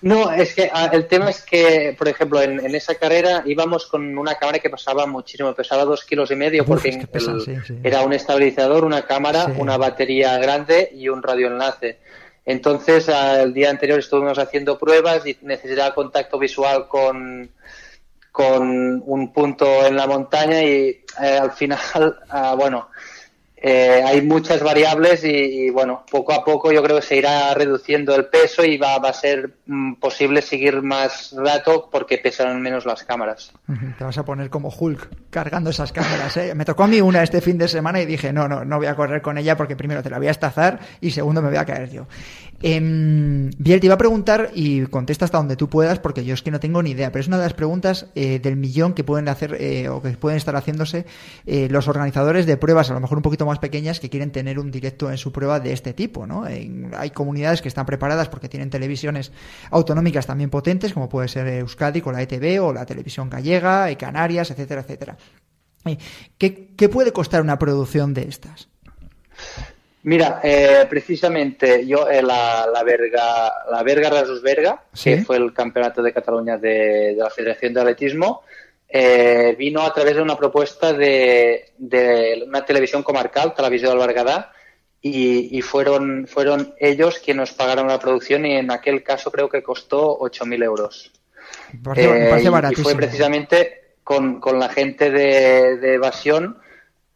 No, 0.00 0.30
es 0.30 0.54
que 0.54 0.70
ah, 0.72 0.88
el 0.92 1.06
tema 1.06 1.30
es 1.30 1.42
que, 1.42 1.94
por 1.98 2.08
ejemplo, 2.08 2.40
en, 2.40 2.72
esa 2.74 2.94
carrera 2.94 3.42
íbamos 3.44 3.86
con 3.86 4.16
una 4.16 4.36
cámara 4.36 4.60
que 4.60 4.70
pesaba 4.70 5.06
muchísimo, 5.06 5.52
pesaba 5.54 5.84
dos 5.84 6.04
kilos 6.04 6.30
y 6.30 6.36
medio, 6.36 6.64
porque 6.64 7.04
era 7.82 8.02
un 8.02 8.12
estabilizador, 8.12 8.84
una 8.84 9.04
cámara, 9.06 9.46
una 9.56 9.76
batería 9.76 10.38
grande 10.38 10.90
y 10.94 11.08
un 11.08 11.22
radioenlace. 11.22 11.98
Entonces, 12.48 13.06
el 13.10 13.52
día 13.52 13.68
anterior 13.68 13.98
estuvimos 13.98 14.38
haciendo 14.38 14.78
pruebas 14.78 15.26
y 15.26 15.36
necesitaba 15.42 15.94
contacto 15.94 16.38
visual 16.38 16.88
con, 16.88 17.50
con 18.32 19.02
un 19.04 19.32
punto 19.34 19.86
en 19.86 19.94
la 19.94 20.06
montaña 20.06 20.62
y 20.62 21.04
eh, 21.22 21.38
al 21.38 21.52
final, 21.52 21.78
ah, 22.30 22.54
bueno, 22.56 22.88
eh, 23.60 24.02
hay 24.06 24.22
muchas 24.22 24.62
variables 24.62 25.24
y, 25.24 25.70
bueno, 25.70 26.04
poco 26.08 26.32
a 26.32 26.44
poco 26.44 26.70
yo 26.70 26.82
creo 26.82 26.96
que 26.96 27.02
se 27.02 27.16
irá 27.16 27.52
reduciendo 27.54 28.14
el 28.14 28.26
peso 28.26 28.64
y 28.64 28.76
va, 28.76 28.94
a 28.96 29.12
ser 29.12 29.50
mm, 29.66 29.94
posible 29.94 30.42
seguir 30.42 30.80
más 30.82 31.34
rato 31.36 31.88
porque 31.90 32.18
pesan 32.18 32.60
menos 32.62 32.86
las 32.86 33.02
cámaras. 33.02 33.52
Te 33.98 34.04
vas 34.04 34.16
a 34.16 34.24
poner 34.24 34.48
como 34.48 34.68
Hulk 34.68 35.08
cargando 35.30 35.70
esas 35.70 35.90
cámaras. 35.90 36.36
¿eh? 36.36 36.54
Me 36.54 36.64
tocó 36.64 36.84
a 36.84 36.86
mí 36.86 37.00
una 37.00 37.22
este 37.22 37.40
fin 37.40 37.58
de 37.58 37.66
semana 37.66 38.00
y 38.00 38.06
dije, 38.06 38.32
no, 38.32 38.46
no, 38.46 38.64
no 38.64 38.76
voy 38.76 38.86
a 38.86 38.94
correr 38.94 39.22
con 39.22 39.38
ella 39.38 39.56
porque 39.56 39.74
primero 39.74 40.02
te 40.02 40.10
la 40.10 40.18
voy 40.18 40.28
a 40.28 40.32
estazar 40.32 40.78
y 41.00 41.10
segundo 41.10 41.42
me 41.42 41.48
voy 41.48 41.58
a 41.58 41.64
caer 41.64 41.90
yo. 41.90 42.06
Eh, 42.60 42.80
Biel, 42.80 43.80
te 43.80 43.86
iba 43.86 43.94
a 43.94 43.98
preguntar 43.98 44.50
y 44.52 44.84
contesta 44.86 45.24
hasta 45.24 45.38
donde 45.38 45.54
tú 45.54 45.68
puedas 45.68 46.00
porque 46.00 46.24
yo 46.24 46.34
es 46.34 46.42
que 46.42 46.50
no 46.50 46.58
tengo 46.58 46.82
ni 46.82 46.90
idea, 46.90 47.12
pero 47.12 47.20
es 47.20 47.28
una 47.28 47.36
de 47.36 47.44
las 47.44 47.54
preguntas 47.54 48.06
eh, 48.16 48.40
del 48.40 48.56
millón 48.56 48.94
que 48.94 49.04
pueden 49.04 49.28
hacer 49.28 49.56
eh, 49.60 49.88
o 49.88 50.02
que 50.02 50.10
pueden 50.10 50.38
estar 50.38 50.56
haciéndose 50.56 51.06
los 51.46 51.88
organizadores 51.88 52.46
de 52.46 52.56
pruebas, 52.56 52.90
a 52.90 52.94
lo 52.94 53.00
mejor 53.00 53.18
un 53.18 53.22
poquito 53.22 53.44
más 53.48 53.58
pequeñas 53.58 54.00
que 54.00 54.08
quieren 54.10 54.30
tener 54.32 54.58
un 54.58 54.70
directo 54.70 55.10
en 55.10 55.18
su 55.18 55.32
prueba 55.32 55.60
de 55.60 55.72
este 55.72 55.92
tipo, 55.92 56.26
¿no? 56.26 56.44
hay 56.44 57.10
comunidades 57.10 57.62
que 57.62 57.68
están 57.68 57.86
preparadas 57.86 58.28
porque 58.28 58.48
tienen 58.48 58.70
televisiones 58.70 59.32
autonómicas 59.70 60.26
también 60.26 60.50
potentes, 60.50 60.92
como 60.92 61.08
puede 61.08 61.28
ser 61.28 61.46
Euskadi 61.48 62.00
con 62.00 62.14
la 62.14 62.22
ETV 62.22 62.62
o 62.64 62.72
la 62.72 62.86
televisión 62.86 63.28
gallega, 63.30 63.88
Canarias, 63.96 64.50
etcétera, 64.50 64.82
etcétera. 64.82 65.16
¿Qué, 66.38 66.68
¿Qué 66.76 66.88
puede 66.88 67.12
costar 67.12 67.40
una 67.40 67.58
producción 67.58 68.14
de 68.14 68.22
estas? 68.22 68.68
Mira, 70.04 70.40
eh, 70.42 70.86
precisamente 70.88 71.86
yo, 71.86 72.08
eh, 72.08 72.22
la, 72.22 72.66
la 72.72 72.82
Berga, 72.84 73.52
la 73.70 73.82
Berga 73.82 74.10
Rasus 74.10 74.40
Berga, 74.42 74.82
Sí. 74.92 75.10
que 75.16 75.22
fue 75.24 75.36
el 75.36 75.52
campeonato 75.52 76.02
de 76.02 76.12
Cataluña 76.12 76.56
de, 76.56 76.68
de 76.68 77.16
la 77.16 77.30
Federación 77.30 77.74
de 77.74 77.80
Atletismo, 77.80 78.42
eh, 78.88 79.54
vino 79.58 79.82
a 79.82 79.92
través 79.92 80.16
de 80.16 80.22
una 80.22 80.36
propuesta 80.36 80.92
de, 80.92 81.72
de 81.78 82.42
una 82.46 82.64
televisión 82.64 83.02
comarcal, 83.02 83.54
Televisión 83.54 83.98
del 83.98 84.06
Bergadá, 84.06 84.52
y, 85.00 85.56
y 85.56 85.62
fueron, 85.62 86.26
fueron 86.26 86.74
ellos 86.78 87.18
quienes 87.24 87.50
nos 87.50 87.52
pagaron 87.52 87.86
la 87.88 87.98
producción 88.00 88.44
y 88.46 88.56
en 88.56 88.70
aquel 88.70 89.02
caso 89.02 89.30
creo 89.30 89.48
que 89.48 89.62
costó 89.62 90.18
8.000 90.18 90.64
euros. 90.64 91.12
Parece, 91.84 92.26
Eh, 92.26 92.30
parece 92.30 92.80
y- 92.80 92.82
fue 92.82 92.94
precisamente 92.96 93.80
con, 94.02 94.40
con 94.40 94.58
la 94.58 94.68
gente 94.70 95.10
de, 95.10 95.76
de 95.76 95.94
Evasión, 95.94 96.58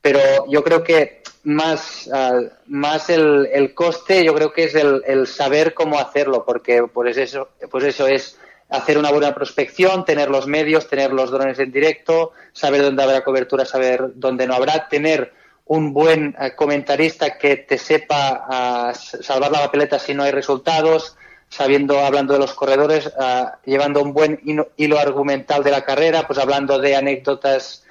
pero 0.01 0.21
yo 0.49 0.63
creo 0.63 0.85
que 0.85 1.23
más, 1.45 2.09
ah, 2.13 2.39
más 2.67 3.11
el, 3.11 3.49
el 3.53 3.75
coste, 3.75 4.25
yo 4.25 4.33
creo 4.35 4.53
que 4.53 4.65
es 4.65 4.75
el, 4.77 5.03
el 5.07 5.27
saber 5.27 5.75
cómo 5.75 5.99
hacerlo, 5.99 6.45
porque 6.45 6.85
pues 6.85 7.17
eso, 7.17 7.49
pues 7.71 7.85
eso 7.85 8.07
es 8.07 8.39
hacer 8.73 8.99
una 8.99 9.11
buena 9.11 9.35
prospección, 9.35 10.05
tener 10.05 10.31
los 10.31 10.47
medios, 10.47 10.89
tener 10.89 11.13
los 11.13 11.31
drones 11.31 11.59
en 11.59 11.71
directo, 11.71 12.33
saber 12.53 12.83
dónde 12.83 13.03
habrá 13.03 13.23
cobertura, 13.23 13.65
saber 13.65 14.13
dónde 14.15 14.47
no 14.47 14.55
habrá, 14.55 14.89
tener 14.89 15.33
un 15.67 15.93
buen 15.93 16.35
eh, 16.41 16.53
comentarista 16.57 17.39
que 17.39 17.57
te 17.57 17.79
sepa 17.79 18.47
ah, 18.49 18.93
salvar 18.95 19.53
la 19.53 19.61
papeleta 19.61 19.99
si 19.99 20.15
no 20.15 20.23
hay 20.23 20.33
resultados, 20.33 21.17
sabiendo, 21.49 22.01
hablando 22.01 22.33
de 22.33 22.41
los 22.41 22.55
corredores, 22.55 23.13
ah, 23.19 23.59
llevando 23.65 24.03
un 24.03 24.15
buen 24.15 24.41
hilo 24.77 24.99
argumental 24.99 25.63
de 25.63 25.71
la 25.71 25.85
carrera, 25.85 26.27
pues 26.27 26.39
hablando 26.39 26.79
de 26.79 26.97
anécdotas 26.97 27.85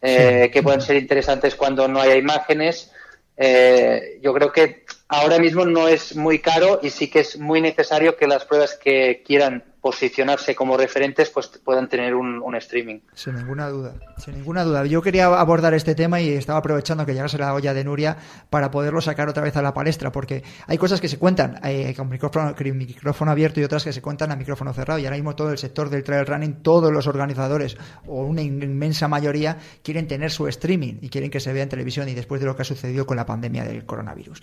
eh, 0.00 0.50
que 0.52 0.62
pueden 0.62 0.80
ser 0.80 0.96
interesantes 0.96 1.56
cuando 1.56 1.88
no 1.88 2.00
haya 2.00 2.14
imágenes. 2.14 2.92
Eh, 3.36 4.20
yo 4.22 4.32
creo 4.32 4.52
que 4.52 4.84
ahora 5.08 5.38
mismo 5.38 5.64
no 5.64 5.88
es 5.88 6.14
muy 6.16 6.38
caro 6.38 6.80
y 6.82 6.90
sí 6.90 7.08
que 7.08 7.20
es 7.20 7.38
muy 7.38 7.60
necesario 7.60 8.16
que 8.16 8.26
las 8.26 8.44
pruebas 8.44 8.78
que 8.82 9.22
quieran 9.26 9.64
posicionarse 9.80 10.54
como 10.54 10.76
referentes 10.76 11.30
pues 11.30 11.48
puedan 11.64 11.88
tener 11.88 12.14
un, 12.14 12.54
streaming. 12.56 13.00
Sin 13.14 13.36
ninguna 13.36 13.68
duda, 13.68 13.94
sin 14.16 14.34
ninguna 14.34 14.64
duda. 14.64 14.84
Yo 14.84 15.00
quería 15.00 15.26
abordar 15.26 15.74
este 15.74 15.94
tema 15.94 16.20
y 16.20 16.30
estaba 16.30 16.58
aprovechando 16.58 17.06
que 17.06 17.14
llegase 17.14 17.38
la 17.38 17.54
olla 17.54 17.72
de 17.72 17.84
Nuria 17.84 18.16
para 18.50 18.70
poderlo 18.70 19.00
sacar 19.00 19.28
otra 19.28 19.42
vez 19.42 19.56
a 19.56 19.62
la 19.62 19.72
palestra, 19.72 20.10
porque 20.10 20.42
hay 20.66 20.76
cosas 20.78 21.00
que 21.00 21.08
se 21.08 21.18
cuentan 21.18 21.60
eh, 21.62 21.94
con 21.96 22.08
micrófono, 22.08 22.54
micrófono 22.74 23.30
abierto 23.30 23.60
y 23.60 23.64
otras 23.64 23.84
que 23.84 23.92
se 23.92 24.02
cuentan 24.02 24.32
a 24.32 24.36
micrófono 24.36 24.72
cerrado. 24.72 24.98
Y 24.98 25.04
ahora 25.04 25.16
mismo 25.16 25.36
todo 25.36 25.52
el 25.52 25.58
sector 25.58 25.88
del 25.88 26.02
trail 26.02 26.26
running, 26.26 26.62
todos 26.62 26.92
los 26.92 27.06
organizadores 27.06 27.76
o 28.06 28.24
una 28.24 28.42
inmensa 28.42 29.06
mayoría 29.06 29.58
quieren 29.82 30.08
tener 30.08 30.32
su 30.32 30.48
streaming 30.48 30.94
y 31.00 31.08
quieren 31.08 31.30
que 31.30 31.38
se 31.38 31.52
vea 31.52 31.62
en 31.62 31.68
televisión 31.68 32.08
y 32.08 32.14
después 32.14 32.40
de 32.40 32.46
lo 32.46 32.56
que 32.56 32.62
ha 32.62 32.64
sucedido 32.64 33.06
con 33.06 33.16
la 33.16 33.26
pandemia 33.26 33.64
del 33.64 33.86
coronavirus. 33.86 34.42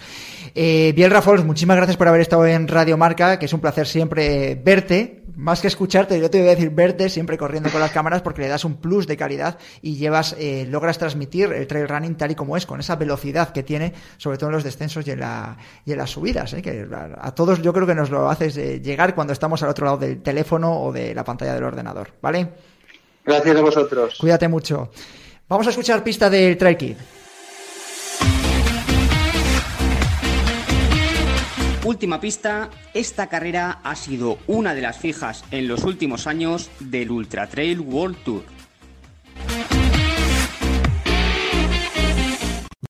Eh, 0.56 0.94
Biel 0.96 1.12
Rafols, 1.12 1.44
muchísimas 1.44 1.76
gracias 1.76 1.98
por 1.98 2.08
haber 2.08 2.22
estado 2.22 2.46
en 2.48 2.68
Radio 2.68 2.98
Marca, 2.98 3.38
que 3.38 3.46
es 3.46 3.54
un 3.54 3.60
placer 3.60 3.88
siempre 3.88 4.56
verte 4.56 5.26
más 5.36 5.62
que 5.62 5.68
escucharte, 5.68 6.20
yo 6.20 6.30
te 6.30 6.40
voy 6.40 6.48
a 6.48 6.52
decir 6.52 6.70
verte 6.70 7.10
siempre 7.10 7.38
corriendo 7.38 7.70
con 7.70 7.82
las 7.82 7.92
cámaras 7.92 8.22
porque 8.22 8.42
le 8.42 8.48
das 8.48 8.64
un 8.66 8.76
plus 8.78 9.06
de 9.08 9.18
calidad 9.18 9.58
y 9.82 9.98
llevas, 9.98 10.36
eh, 10.40 10.66
logras 10.70 10.98
transmitir 10.98 11.52
el 11.52 11.68
trail 11.68 11.88
running 11.88 12.16
tal 12.16 12.32
y 12.32 12.36
como 12.36 12.56
es, 12.58 12.66
con 12.66 12.80
esa 12.80 12.96
velocidad 12.96 13.50
que 13.50 13.64
tiene, 13.64 13.94
sobre 14.18 14.38
todo 14.38 14.50
en 14.50 14.56
los 14.56 14.64
descensos 14.64 15.06
y 15.08 15.12
en, 15.12 15.20
la, 15.20 15.58
y 15.86 15.92
en 15.92 15.98
las 15.98 16.10
subidas, 16.10 16.54
¿eh? 16.54 16.62
que 16.62 16.88
a, 16.92 17.28
a 17.28 17.36
todos 17.36 17.62
yo 17.62 17.74
creo 17.74 17.86
que 17.86 17.96
nos 17.96 18.10
lo 18.10 18.30
haces 18.30 18.56
eh, 18.58 18.80
llegar 18.82 19.14
cuando 19.14 19.34
estamos 19.34 19.62
al 19.64 19.70
otro 19.70 19.86
lado 19.86 19.98
del 19.98 20.22
teléfono 20.22 20.82
o 20.82 20.92
de 20.92 21.14
la 21.14 21.24
pantalla 21.24 21.54
del 21.54 21.64
ordenador, 21.64 22.10
¿vale? 22.22 22.48
Gracias 23.26 23.58
a 23.58 23.62
vosotros. 23.62 24.18
Cuídate 24.20 24.48
mucho. 24.48 24.92
Vamos 25.50 25.68
a 25.68 25.72
escuchar 25.72 26.04
pista 26.04 26.30
del 26.30 26.58
Trail 26.58 26.78
Kid. 26.78 26.96
Última 31.86 32.20
pista, 32.20 32.72
esta 32.96 33.28
carrera 33.28 33.80
ha 33.84 33.96
sido 33.96 34.40
una 34.48 34.74
de 34.74 34.82
las 34.82 34.98
fijas 34.98 35.46
en 35.52 35.68
los 35.68 35.84
últimos 35.84 36.26
años 36.26 36.72
del 36.80 37.12
Ultra 37.12 37.46
Trail 37.46 37.80
World 37.80 38.18
Tour. 38.24 38.55